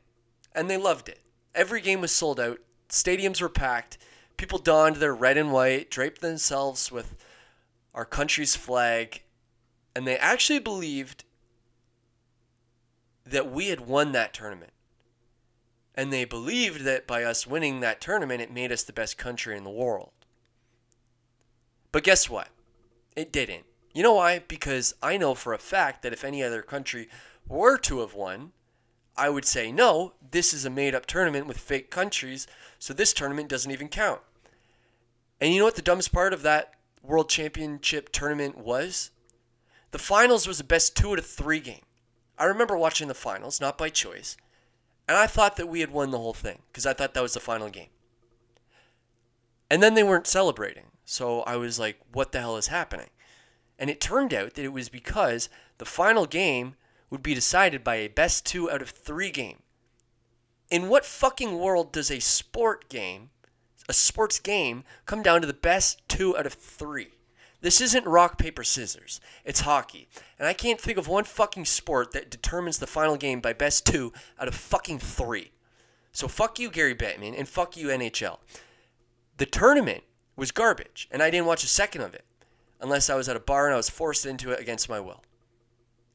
and 0.53 0.69
they 0.69 0.77
loved 0.77 1.09
it. 1.09 1.21
Every 1.55 1.81
game 1.81 2.01
was 2.01 2.11
sold 2.11 2.41
out, 2.41 2.59
stadiums 2.89 3.41
were 3.41 3.49
packed, 3.49 3.97
people 4.37 4.59
donned 4.59 4.97
their 4.97 5.15
red 5.15 5.37
and 5.37 5.53
white, 5.53 5.93
draped 5.93 6.21
themselves 6.21 6.91
with 6.91 7.15
our 7.95 8.05
country's 8.05 8.57
flag, 8.57 9.23
and 9.95 10.09
they 10.09 10.17
actually 10.17 10.59
believed 10.59 11.23
that 13.25 13.53
we 13.53 13.69
had 13.69 13.83
won 13.83 14.11
that 14.11 14.35
tournament. 14.35 14.74
And 15.95 16.13
they 16.13 16.25
believed 16.25 16.83
that 16.83 17.07
by 17.07 17.23
us 17.23 17.47
winning 17.47 17.81
that 17.81 18.01
tournament, 18.01 18.41
it 18.41 18.53
made 18.53 18.73
us 18.73 18.83
the 18.83 18.93
best 18.93 19.17
country 19.17 19.57
in 19.57 19.65
the 19.65 19.71
world. 19.71 20.11
But 21.93 22.03
guess 22.03 22.29
what? 22.29 22.49
It 23.15 23.33
didn't. 23.33 23.65
You 23.93 24.03
know 24.03 24.15
why? 24.15 24.41
Because 24.41 24.95
I 25.01 25.17
know 25.17 25.35
for 25.35 25.53
a 25.53 25.59
fact 25.59 26.03
that 26.03 26.13
if 26.13 26.25
any 26.25 26.43
other 26.43 26.63
country 26.63 27.09
were 27.47 27.79
to 27.79 28.01
have 28.01 28.15
won, 28.15 28.51
I 29.17 29.31
would 29.31 29.45
say, 29.45 29.71
no, 29.71 30.15
this 30.33 30.53
is 30.53 30.65
a 30.65 30.71
made 30.71 30.95
up 30.95 31.07
tournament 31.07 31.47
with 31.47 31.59
fake 31.59 31.91
countries, 31.91 32.49
so 32.81 32.93
this 32.93 33.13
tournament 33.13 33.49
doesn't 33.49 33.71
even 33.71 33.89
count. 33.89 34.21
And 35.41 35.53
you 35.53 35.61
know 35.61 35.67
what 35.67 35.77
the 35.77 35.83
dumbest 35.83 36.13
part 36.13 36.33
of 36.33 36.43
that 36.43 36.73
World 37.03 37.29
Championship 37.29 38.11
tournament 38.11 38.59
was? 38.59 39.11
The 39.93 39.99
finals 39.99 40.49
was 40.49 40.59
the 40.59 40.65
best 40.65 40.97
two 40.97 41.13
out 41.13 41.21
of 41.21 41.27
three 41.27 41.61
game. 41.61 41.83
I 42.37 42.47
remember 42.47 42.77
watching 42.77 43.07
the 43.07 43.15
finals, 43.15 43.61
not 43.61 43.79
by 43.79 43.91
choice, 43.91 44.37
and 45.09 45.17
I 45.17 45.27
thought 45.27 45.57
that 45.57 45.69
we 45.69 45.81
had 45.81 45.91
won 45.91 46.11
the 46.11 46.19
whole 46.19 46.35
thing 46.35 46.63
because 46.69 46.87
I 46.87 46.93
thought 46.93 47.15
that 47.15 47.23
was 47.23 47.35
the 47.35 47.41
final 47.41 47.69
game. 47.69 47.89
And 49.71 49.83
then 49.83 49.95
they 49.95 50.03
weren't 50.03 50.27
celebrating, 50.27 50.87
so 51.05 51.43
I 51.43 51.57
was 51.57 51.79
like, 51.79 51.99
what 52.13 52.33
the 52.33 52.41
hell 52.41 52.57
is 52.57 52.69
happening? 52.69 53.11
And 53.79 53.91
it 53.91 54.01
turned 54.01 54.33
out 54.33 54.55
that 54.55 54.65
it 54.65 54.73
was 54.73 54.89
because 54.89 55.49
the 55.79 55.85
final 55.85 56.27
game 56.27 56.77
would 57.11 57.23
be 57.23 57.35
decided 57.35 57.83
by 57.83 57.97
a 57.97 58.09
best 58.09 58.47
two 58.47 58.71
out 58.71 58.83
of 58.83 58.91
three 58.91 59.31
game. 59.31 59.63
In 60.71 60.89
what 60.89 61.05
fucking 61.05 61.59
world 61.59 61.93
does 61.93 62.11
a 62.11 62.21
sport 62.21 62.89
game, 62.89 63.31
a 63.89 63.93
sports 63.93 64.39
game, 64.39 64.85
come 65.07 65.23
down 65.23 65.41
to 65.41 65.47
the 65.47 65.53
best 65.53 66.07
two 66.09 66.37
out 66.37 66.47
of 66.47 66.55
three? 66.55 67.13
This 67.65 67.81
isn't 67.81 68.05
rock, 68.05 68.37
paper, 68.37 68.63
scissors. 68.63 69.23
It's 69.43 69.61
hockey. 69.61 70.07
And 70.39 70.47
I 70.47 70.53
can't 70.53 70.79
think 70.79 70.99
of 70.99 71.09
one 71.09 71.25
fucking 71.25 71.65
sport 71.65 72.13
that 72.13 72.31
determines 72.31 72.77
the 72.77 72.87
final 72.87 73.17
game 73.17 73.41
by 73.41 73.55
best 73.55 73.87
two 73.87 74.13
out 74.39 74.49
of 74.49 74.55
fucking 74.55 74.99
three. 74.99 75.51
So 76.13 76.29
fuck 76.29 76.59
you, 76.59 76.71
Gary 76.71 76.95
Bettman, 76.95 77.35
and 77.35 77.49
fuck 77.49 77.75
you, 77.75 77.87
NHL. 77.87 78.37
The 79.39 79.47
tournament 79.47 80.05
was 80.37 80.51
garbage, 80.51 81.09
and 81.11 81.23
I 81.23 81.31
didn't 81.31 81.47
watch 81.47 81.65
a 81.65 81.67
second 81.67 82.03
of 82.03 82.13
it 82.13 82.27
unless 82.83 83.09
I 83.09 83.15
was 83.15 83.31
at 83.31 83.37
a 83.37 83.41
bar 83.41 83.65
and 83.65 83.73
I 83.73 83.79
was 83.79 83.89
forced 83.89 84.27
into 84.27 84.51
it 84.51 84.61
against 84.61 84.91
my 84.91 85.01
will. 85.01 85.23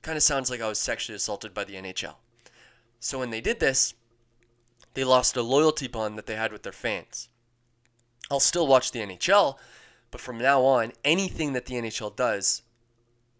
Kind 0.03 0.17
of 0.17 0.23
sounds 0.23 0.51
like 0.51 0.61
I 0.61 0.69
was 0.69 0.77
sexually 0.77 1.15
assaulted 1.15 1.55
by 1.55 1.63
the 1.63 1.73
NHL. 1.73 2.17
So 2.99 3.17
when 3.17 3.31
they 3.31 3.41
did 3.41 3.59
this, 3.59 3.95
they 4.93 5.03
lost 5.03 5.35
a 5.35 5.41
loyalty 5.41 5.87
bond 5.87 6.15
that 6.15 6.27
they 6.27 6.35
had 6.35 6.51
with 6.51 6.61
their 6.61 6.71
fans. 6.71 7.27
I'll 8.29 8.39
still 8.39 8.67
watch 8.67 8.91
the 8.91 8.99
NHL 8.99 9.57
but 10.11 10.21
from 10.21 10.37
now 10.37 10.63
on, 10.63 10.93
anything 11.03 11.53
that 11.53 11.65
the 11.65 11.75
NHL 11.75 12.15
does, 12.15 12.63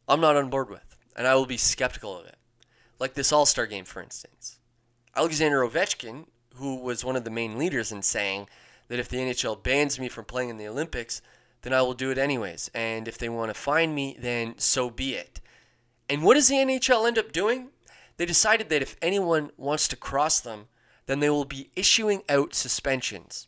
I'm 0.07 0.21
not 0.21 0.35
on 0.35 0.49
board 0.49 0.69
with, 0.69 0.97
and 1.15 1.27
I 1.27 1.35
will 1.35 1.45
be 1.45 1.57
skeptical 1.57 2.17
of 2.17 2.25
it. 2.25 2.37
Like 2.99 3.13
this 3.13 3.31
All 3.31 3.45
Star 3.45 3.65
game, 3.65 3.85
for 3.85 4.01
instance. 4.01 4.59
Alexander 5.15 5.61
Ovechkin, 5.67 6.25
who 6.55 6.75
was 6.75 7.05
one 7.05 7.15
of 7.15 7.23
the 7.23 7.29
main 7.29 7.57
leaders 7.57 7.91
in 7.91 8.01
saying 8.01 8.47
that 8.87 8.99
if 8.99 9.09
the 9.09 9.17
NHL 9.17 9.61
bans 9.61 9.99
me 9.99 10.09
from 10.09 10.25
playing 10.25 10.49
in 10.49 10.57
the 10.57 10.67
Olympics, 10.67 11.21
then 11.61 11.73
I 11.73 11.81
will 11.81 11.93
do 11.93 12.11
it 12.11 12.17
anyways. 12.17 12.69
And 12.73 13.07
if 13.07 13.17
they 13.17 13.29
want 13.29 13.49
to 13.49 13.53
fine 13.53 13.93
me, 13.93 14.17
then 14.19 14.55
so 14.57 14.89
be 14.89 15.13
it. 15.13 15.41
And 16.09 16.23
what 16.23 16.35
does 16.35 16.47
the 16.47 16.55
NHL 16.55 17.07
end 17.07 17.17
up 17.17 17.31
doing? 17.31 17.69
They 18.17 18.25
decided 18.25 18.69
that 18.69 18.81
if 18.81 18.97
anyone 19.01 19.51
wants 19.57 19.87
to 19.89 19.95
cross 19.95 20.39
them, 20.39 20.67
then 21.05 21.19
they 21.19 21.29
will 21.29 21.45
be 21.45 21.69
issuing 21.75 22.23
out 22.29 22.53
suspensions. 22.53 23.47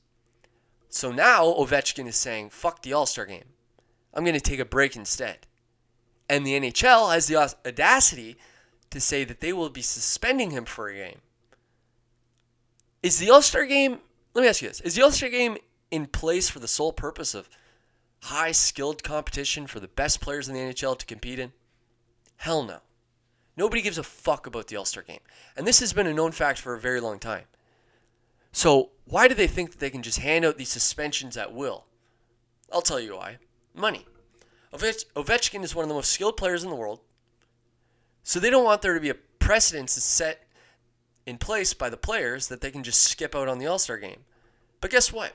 So 0.91 1.10
now 1.13 1.45
Ovechkin 1.45 2.06
is 2.06 2.17
saying, 2.17 2.49
fuck 2.49 2.82
the 2.82 2.91
All 2.91 3.06
Star 3.06 3.25
game. 3.25 3.45
I'm 4.13 4.25
going 4.25 4.36
to 4.36 4.41
take 4.41 4.60
a 4.60 4.65
break 4.65 4.97
instead. 4.97 5.47
And 6.30 6.45
the 6.45 6.60
NHL 6.60 7.13
has 7.13 7.27
the 7.27 7.38
audacity 7.38 8.36
to 8.89 8.99
say 8.99 9.23
that 9.23 9.39
they 9.39 9.54
will 9.54 9.69
be 9.69 9.82
suspending 9.82 10.51
him 10.51 10.65
for 10.65 10.89
a 10.89 10.95
game. 10.95 11.19
Is 13.01 13.19
the 13.19 13.30
All 13.30 13.41
Star 13.41 13.65
game, 13.65 13.99
let 14.34 14.41
me 14.41 14.49
ask 14.49 14.62
you 14.62 14.67
this, 14.67 14.82
is 14.82 14.95
the 14.95 15.01
All 15.01 15.12
Star 15.12 15.30
game 15.30 15.58
in 15.91 16.08
place 16.08 16.49
for 16.49 16.60
the 16.60 16.67
sole 16.67 16.91
purpose 16.91 17.34
of 17.34 17.49
high 18.23 18.51
skilled 18.51 19.01
competition 19.01 19.67
for 19.67 19.80
the 19.80 19.88
best 19.88 20.19
players 20.19 20.49
in 20.49 20.54
the 20.54 20.60
NHL 20.60 20.99
to 20.99 21.06
compete 21.06 21.39
in? 21.39 21.54
Hell 22.36 22.63
no. 22.63 22.80
Nobody 23.56 23.82
gives 23.82 23.97
a 23.97 24.04
fuck 24.04 24.45
about 24.45 24.67
the 24.67 24.75
All 24.75 24.86
Star 24.86 25.04
game. 25.04 25.21
And 25.56 25.65
this 25.65 25.80
has 25.80 25.93
been 25.93 26.08
a 26.08 26.13
known 26.13 26.34
fact 26.34 26.60
for 26.60 26.73
a 26.73 26.80
very 26.80 26.99
long 26.99 27.17
time. 27.17 27.45
So, 28.52 28.92
why 29.06 29.28
do 29.28 29.34
they 29.34 29.48
think 29.48 29.72
that 29.72 29.80
they 29.80 29.90
can 29.90 30.02
just 30.02 30.20
hand 30.20 30.46
out 30.46 30.58
these 30.58 30.70
suspensions 30.70 31.38
at 31.38 31.54
will? 31.54 31.86
I'll 32.72 32.82
tell 32.82 33.00
you 33.00 33.16
why. 33.16 33.38
Money. 33.74 34.06
Ovech- 34.74 35.06
Ovechkin 35.16 35.64
is 35.64 35.76
one 35.76 35.84
of 35.84 35.90
the 35.90 35.96
most 35.96 36.12
skilled 36.12 36.38
players 36.38 36.64
in 36.64 36.70
the 36.70 36.76
world. 36.76 37.02
So 38.24 38.40
they 38.40 38.50
don't 38.50 38.64
want 38.64 38.82
there 38.82 38.94
to 38.94 39.00
be 39.00 39.10
a 39.10 39.16
precedence 39.40 39.94
set 39.94 40.48
in 41.26 41.38
place 41.38 41.74
by 41.74 41.90
the 41.90 41.98
players 41.98 42.48
that 42.48 42.62
they 42.62 42.72
can 42.72 42.84
just 42.84 43.04
skip 43.04 43.36
out 43.36 43.48
on 43.48 43.60
the 43.60 43.68
All 43.68 43.80
Star 43.80 43.98
game. 43.98 44.22
But 44.80 44.92
guess 44.92 45.12
what? 45.12 45.34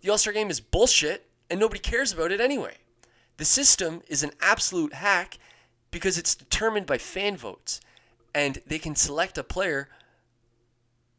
The 0.00 0.10
All 0.10 0.18
Star 0.18 0.32
game 0.32 0.50
is 0.50 0.60
bullshit 0.60 1.28
and 1.48 1.58
nobody 1.58 1.80
cares 1.80 2.12
about 2.12 2.32
it 2.32 2.40
anyway. 2.40 2.76
The 3.36 3.44
system 3.44 4.02
is 4.06 4.22
an 4.22 4.32
absolute 4.40 4.94
hack 4.94 5.38
because 5.90 6.18
it's 6.18 6.34
determined 6.34 6.86
by 6.86 6.98
fan 6.98 7.36
votes. 7.36 7.80
And 8.34 8.62
they 8.66 8.78
can 8.78 8.94
select 8.94 9.38
a 9.38 9.42
player 9.42 9.88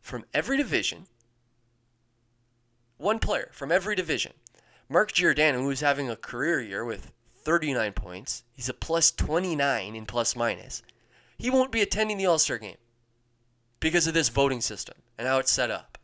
from 0.02 0.26
every 0.34 0.56
division. 0.56 1.08
One 3.02 3.18
player 3.18 3.50
from 3.52 3.72
every 3.72 3.96
division. 3.96 4.34
Mark 4.88 5.12
Giordano, 5.12 5.64
who's 5.64 5.80
having 5.80 6.08
a 6.08 6.16
career 6.16 6.62
year 6.62 6.86
with 6.86 7.12
39 7.34 7.94
points, 7.94 8.44
he's 8.54 8.70
a 8.70 8.76
plus 8.76 9.10
29 9.10 9.96
in 9.96 10.06
plus 10.06 10.36
minus. 10.36 10.84
He 11.36 11.50
won't 11.50 11.72
be 11.72 11.82
attending 11.82 12.20
the 12.20 12.28
All 12.28 12.38
Star 12.38 12.60
game 12.60 12.78
because 13.80 14.06
of 14.06 14.14
this 14.14 14.30
voting 14.30 14.62
system 14.62 14.98
and 15.18 15.28
how 15.28 15.40
it's 15.40 15.52
set 15.52 15.72
up. 15.72 15.98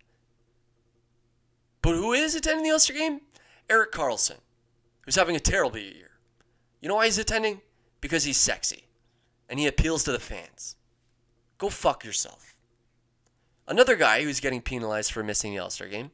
But 1.84 1.94
who 1.94 2.14
is 2.14 2.34
attending 2.34 2.64
the 2.64 2.72
All 2.72 2.80
Star 2.80 2.98
game? 2.98 3.22
Erik 3.70 3.92
Karlsson, 3.92 4.40
who's 5.02 5.18
having 5.18 5.36
a 5.36 5.40
terrible 5.40 5.78
year. 5.78 6.18
You 6.82 6.90
know 6.90 6.96
why 6.96 7.06
he's 7.06 7.20
attending? 7.20 7.62
Because 8.02 8.24
he's 8.24 8.38
sexy 8.38 8.86
and 9.48 9.60
he 9.60 9.68
appeals 9.68 10.04
to 10.06 10.12
the 10.12 10.20
fans. 10.20 10.78
Go 11.60 11.70
fuck 11.70 12.04
yourself. 12.04 12.56
Another 13.68 13.96
guy 13.96 14.24
who's 14.24 14.40
getting 14.40 14.62
penalized 14.62 15.12
for 15.12 15.22
missing 15.22 15.54
the 15.54 15.60
All 15.60 15.70
Star 15.70 15.88
game 15.88 16.10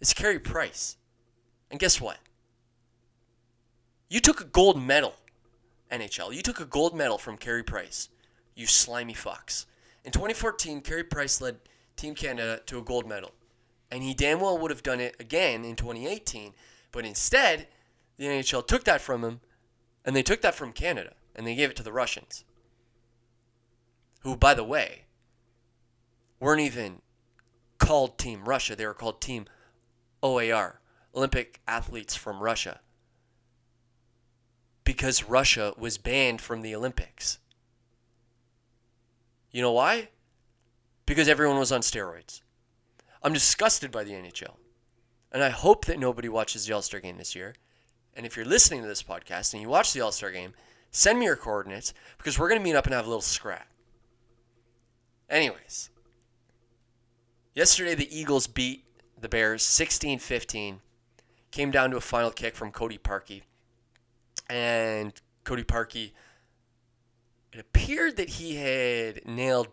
is 0.00 0.12
Carey 0.12 0.38
Price. 0.38 0.96
And 1.70 1.80
guess 1.80 2.00
what? 2.00 2.18
You 4.08 4.20
took 4.20 4.40
a 4.40 4.44
gold 4.44 4.82
medal, 4.82 5.14
NHL. 5.92 6.34
You 6.34 6.42
took 6.42 6.60
a 6.60 6.64
gold 6.64 6.96
medal 6.96 7.18
from 7.18 7.36
Carey 7.36 7.62
Price. 7.62 8.08
You 8.54 8.66
slimy 8.66 9.14
fucks. 9.14 9.66
In 10.04 10.12
2014, 10.12 10.80
Carey 10.80 11.04
Price 11.04 11.40
led 11.40 11.56
Team 11.96 12.14
Canada 12.14 12.60
to 12.66 12.78
a 12.78 12.82
gold 12.82 13.06
medal. 13.06 13.32
And 13.90 14.02
he 14.02 14.14
damn 14.14 14.40
well 14.40 14.58
would 14.58 14.70
have 14.70 14.82
done 14.82 15.00
it 15.00 15.16
again 15.20 15.64
in 15.64 15.76
2018. 15.76 16.54
But 16.92 17.04
instead, 17.04 17.68
the 18.16 18.24
NHL 18.24 18.66
took 18.66 18.84
that 18.84 19.00
from 19.00 19.22
him, 19.22 19.40
and 20.04 20.16
they 20.16 20.22
took 20.22 20.40
that 20.42 20.54
from 20.54 20.72
Canada, 20.72 21.12
and 21.34 21.46
they 21.46 21.54
gave 21.54 21.70
it 21.70 21.76
to 21.76 21.82
the 21.82 21.92
Russians. 21.92 22.44
Who, 24.22 24.36
by 24.36 24.54
the 24.54 24.64
way, 24.64 25.04
weren't 26.40 26.60
even 26.60 27.02
called 27.78 28.18
Team 28.18 28.44
Russia. 28.44 28.74
They 28.74 28.86
were 28.86 28.94
called 28.94 29.20
Team 29.20 29.46
OAR, 30.22 30.80
Olympic 31.14 31.60
Athletes 31.66 32.14
from 32.14 32.40
Russia. 32.40 32.80
Because 34.84 35.24
Russia 35.24 35.74
was 35.76 35.98
banned 35.98 36.40
from 36.40 36.62
the 36.62 36.74
Olympics. 36.74 37.38
You 39.50 39.62
know 39.62 39.72
why? 39.72 40.08
Because 41.06 41.28
everyone 41.28 41.58
was 41.58 41.72
on 41.72 41.80
steroids. 41.80 42.42
I'm 43.22 43.32
disgusted 43.32 43.90
by 43.90 44.04
the 44.04 44.12
NHL. 44.12 44.56
And 45.32 45.42
I 45.42 45.50
hope 45.50 45.84
that 45.86 45.98
nobody 45.98 46.28
watches 46.28 46.66
the 46.66 46.74
All 46.74 46.82
Star 46.82 47.00
game 47.00 47.18
this 47.18 47.34
year. 47.34 47.54
And 48.14 48.24
if 48.24 48.36
you're 48.36 48.46
listening 48.46 48.82
to 48.82 48.88
this 48.88 49.02
podcast 49.02 49.52
and 49.52 49.62
you 49.62 49.68
watch 49.68 49.92
the 49.92 50.00
All 50.00 50.12
Star 50.12 50.30
game, 50.30 50.54
send 50.90 51.18
me 51.18 51.26
your 51.26 51.36
coordinates 51.36 51.92
because 52.16 52.38
we're 52.38 52.48
going 52.48 52.60
to 52.60 52.64
meet 52.64 52.76
up 52.76 52.86
and 52.86 52.94
have 52.94 53.04
a 53.04 53.08
little 53.08 53.20
scrap. 53.20 53.68
Anyways, 55.28 55.90
yesterday 57.54 57.94
the 57.94 58.18
Eagles 58.18 58.46
beat 58.46 58.84
the 59.20 59.28
Bears 59.28 59.62
16 59.62 60.18
15. 60.18 60.80
Came 61.50 61.70
down 61.70 61.90
to 61.90 61.96
a 61.96 62.00
final 62.00 62.30
kick 62.30 62.54
from 62.54 62.70
Cody 62.70 62.98
Parkey. 62.98 63.42
And 64.50 65.12
Cody 65.44 65.64
Parkey, 65.64 66.12
it 67.52 67.58
appeared 67.58 68.16
that 68.16 68.30
he 68.30 68.56
had 68.56 69.26
nailed 69.26 69.68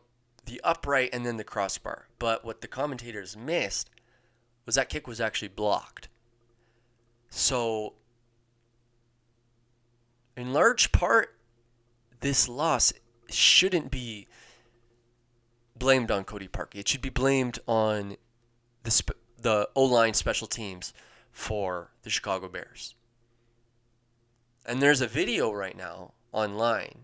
the 0.45 0.61
upright 0.63 1.09
and 1.11 1.25
then 1.25 1.37
the 1.37 1.43
crossbar. 1.43 2.07
But 2.17 2.45
what 2.45 2.61
the 2.61 2.67
commentators 2.67 3.35
missed 3.35 3.89
was 4.65 4.75
that 4.75 4.89
kick 4.89 5.07
was 5.07 5.19
actually 5.19 5.49
blocked. 5.49 6.07
So, 7.29 7.93
in 10.37 10.53
large 10.53 10.91
part, 10.91 11.37
this 12.21 12.47
loss 12.47 12.93
shouldn't 13.29 13.91
be 13.91 14.27
blamed 15.75 16.09
on 16.09 16.23
Cody 16.23 16.47
Parkey. 16.47 16.75
It 16.75 16.87
should 16.87 17.01
be 17.01 17.09
blamed 17.09 17.59
on 17.67 18.15
the 18.83 18.91
sp- 18.95 19.19
the 19.37 19.69
O 19.75 19.83
line 19.83 20.13
special 20.13 20.47
teams 20.47 20.93
for 21.31 21.91
the 22.03 22.09
Chicago 22.09 22.47
Bears. 22.47 22.95
And 24.65 24.81
there's 24.81 25.01
a 25.01 25.07
video 25.07 25.51
right 25.51 25.77
now 25.77 26.13
online 26.31 27.03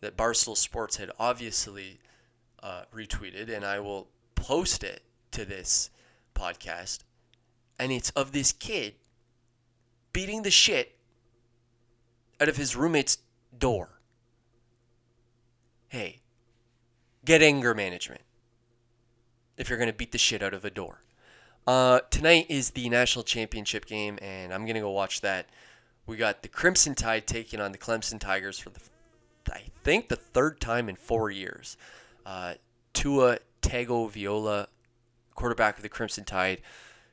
that 0.00 0.16
Barstool 0.16 0.56
Sports 0.56 0.96
had 0.96 1.10
obviously 1.18 1.98
uh, 2.62 2.82
retweeted, 2.94 3.54
and 3.54 3.64
I 3.64 3.80
will 3.80 4.08
post 4.34 4.84
it 4.84 5.02
to 5.32 5.44
this 5.44 5.90
podcast. 6.34 7.00
And 7.78 7.90
it's 7.90 8.10
of 8.10 8.32
this 8.32 8.52
kid 8.52 8.94
beating 10.12 10.42
the 10.42 10.50
shit 10.50 10.96
out 12.40 12.48
of 12.48 12.56
his 12.56 12.76
roommate's 12.76 13.18
door. 13.56 14.00
Hey, 15.88 16.20
get 17.24 17.42
anger 17.42 17.74
management 17.74 18.20
if 19.56 19.68
you're 19.68 19.78
going 19.78 19.90
to 19.90 19.96
beat 19.96 20.12
the 20.12 20.18
shit 20.18 20.42
out 20.42 20.54
of 20.54 20.64
a 20.64 20.70
door. 20.70 21.02
Uh, 21.68 22.00
tonight 22.08 22.46
is 22.48 22.70
the 22.70 22.88
national 22.88 23.22
championship 23.22 23.84
game, 23.84 24.18
and 24.22 24.54
I'm 24.54 24.64
to 24.72 24.80
go 24.80 24.90
watch 24.90 25.20
that. 25.20 25.50
We 26.06 26.16
got 26.16 26.40
the 26.40 26.48
Crimson 26.48 26.94
Tide 26.94 27.26
taking 27.26 27.60
on 27.60 27.72
the 27.72 27.78
Clemson 27.78 28.18
Tigers 28.18 28.58
for 28.58 28.70
the, 28.70 28.80
I 29.52 29.64
think, 29.84 30.08
the 30.08 30.16
third 30.16 30.62
time 30.62 30.88
in 30.88 30.96
four 30.96 31.30
years. 31.30 31.76
Uh, 32.24 32.54
Tua 32.94 33.40
Tagovailoa, 33.60 34.68
quarterback 35.34 35.76
of 35.76 35.82
the 35.82 35.90
Crimson 35.90 36.24
Tide, 36.24 36.62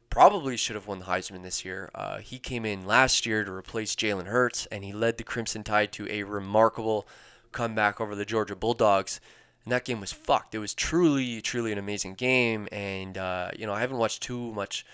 probably 0.09 0.55
should 0.55 0.77
have 0.77 0.87
won 0.87 0.99
the 0.99 1.05
Heisman 1.05 1.43
this 1.43 1.65
year. 1.65 1.91
Uh, 1.93 2.19
he 2.19 2.39
came 2.39 2.65
in 2.65 2.87
last 2.87 3.25
year 3.25 3.43
to 3.43 3.51
replace 3.51 3.93
Jalen 3.93 4.27
Hurts, 4.27 4.67
and 4.67 4.85
he 4.85 4.93
led 4.93 5.17
the 5.17 5.25
Crimson 5.25 5.65
Tide 5.65 5.91
to 5.91 6.09
a 6.09 6.23
remarkable 6.23 7.05
comeback 7.51 7.99
over 7.99 8.15
the 8.15 8.23
Georgia 8.23 8.55
Bulldogs. 8.55 9.19
And 9.65 9.71
that 9.71 9.83
game 9.83 9.99
was 9.99 10.11
fucked. 10.11 10.53
It 10.53 10.59
was 10.59 10.73
truly, 10.73 11.41
truly 11.41 11.71
an 11.71 11.77
amazing 11.79 12.13
game. 12.13 12.67
And, 12.71 13.17
uh, 13.17 13.49
you 13.57 13.65
know, 13.65 13.73
I 13.73 13.81
haven't 13.81 13.97
watched 13.97 14.21
too 14.21 14.53
much 14.53 14.85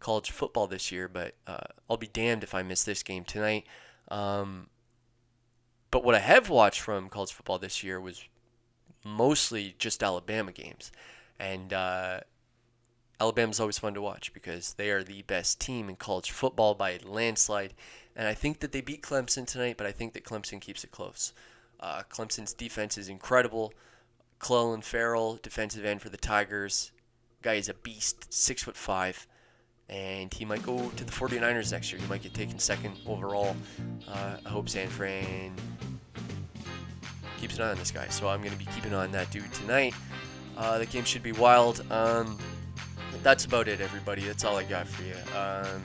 college 0.00 0.30
football 0.30 0.66
this 0.66 0.92
year, 0.92 1.08
but 1.08 1.34
uh, 1.46 1.66
I'll 1.88 1.96
be 1.96 2.06
damned 2.06 2.44
if 2.44 2.54
I 2.54 2.62
miss 2.62 2.84
this 2.84 3.02
game 3.02 3.24
tonight. 3.24 3.66
Um, 4.08 4.68
but 5.90 6.04
what 6.04 6.14
I 6.14 6.20
have 6.20 6.50
watched 6.50 6.80
from 6.80 7.08
college 7.08 7.32
football 7.32 7.58
this 7.58 7.82
year 7.82 8.00
was 8.00 8.22
mostly 9.04 9.74
just 9.78 10.02
Alabama 10.02 10.52
games. 10.52 10.92
And 11.40 11.72
uh, 11.72 12.20
Alabama's 13.20 13.60
always 13.60 13.78
fun 13.78 13.94
to 13.94 14.02
watch 14.02 14.32
because 14.34 14.74
they 14.74 14.90
are 14.90 15.02
the 15.02 15.22
best 15.22 15.60
team 15.60 15.88
in 15.88 15.96
college 15.96 16.30
football 16.30 16.74
by 16.74 16.90
a 16.90 16.98
landslide. 17.02 17.74
And 18.14 18.28
I 18.28 18.34
think 18.34 18.60
that 18.60 18.72
they 18.72 18.80
beat 18.80 19.02
Clemson 19.02 19.46
tonight, 19.46 19.76
but 19.78 19.86
I 19.86 19.92
think 19.92 20.12
that 20.12 20.24
Clemson 20.24 20.60
keeps 20.60 20.84
it 20.84 20.90
close. 20.90 21.32
Uh, 21.80 22.02
Clemson's 22.10 22.52
defense 22.52 22.98
is 22.98 23.08
incredible. 23.08 23.72
Clelin 24.40 24.82
Ferrell, 24.82 25.38
defensive 25.42 25.84
end 25.84 26.00
for 26.02 26.08
the 26.08 26.16
Tigers. 26.16 26.92
Guy 27.42 27.54
is 27.54 27.68
a 27.68 27.74
beast, 27.74 28.32
six 28.32 28.62
foot 28.62 28.76
five, 28.76 29.26
and 29.88 30.32
he 30.32 30.44
might 30.44 30.62
go 30.62 30.90
to 30.90 31.04
the 31.04 31.12
49ers 31.12 31.72
next 31.72 31.92
year. 31.92 32.00
He 32.00 32.06
might 32.08 32.22
get 32.22 32.34
taken 32.34 32.58
second 32.58 32.96
overall. 33.06 33.56
Uh, 34.08 34.36
I 34.44 34.48
hope 34.48 34.68
San 34.68 34.88
Fran 34.88 35.54
keeps 37.40 37.56
an 37.56 37.62
eye 37.62 37.70
on 37.70 37.78
this 37.78 37.90
guy. 37.90 38.08
So 38.08 38.28
I'm 38.28 38.40
going 38.40 38.52
to 38.52 38.58
be 38.58 38.66
keeping 38.66 38.92
on 38.92 39.12
that 39.12 39.30
dude 39.30 39.52
tonight. 39.52 39.94
Uh, 40.56 40.78
the 40.78 40.86
game 40.86 41.04
should 41.04 41.22
be 41.22 41.32
wild. 41.32 41.84
Um, 41.90 42.38
that's 43.22 43.44
about 43.44 43.68
it, 43.68 43.80
everybody. 43.80 44.24
That's 44.24 44.44
all 44.44 44.56
I 44.56 44.64
got 44.64 44.86
for 44.88 45.02
you. 45.02 45.14
Um, 45.36 45.82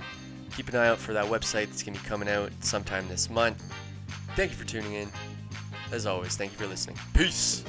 keep 0.55 0.69
an 0.69 0.75
eye 0.75 0.87
out 0.87 0.97
for 0.97 1.13
that 1.13 1.25
website 1.25 1.67
that's 1.67 1.83
going 1.83 1.95
to 1.95 2.03
be 2.03 2.07
coming 2.07 2.29
out 2.29 2.51
sometime 2.59 3.07
this 3.07 3.29
month. 3.29 3.63
Thank 4.35 4.51
you 4.51 4.57
for 4.57 4.65
tuning 4.65 4.93
in. 4.93 5.09
As 5.91 6.07
always, 6.07 6.35
thank 6.35 6.51
you 6.51 6.57
for 6.57 6.67
listening. 6.67 6.97
Peace. 7.13 7.63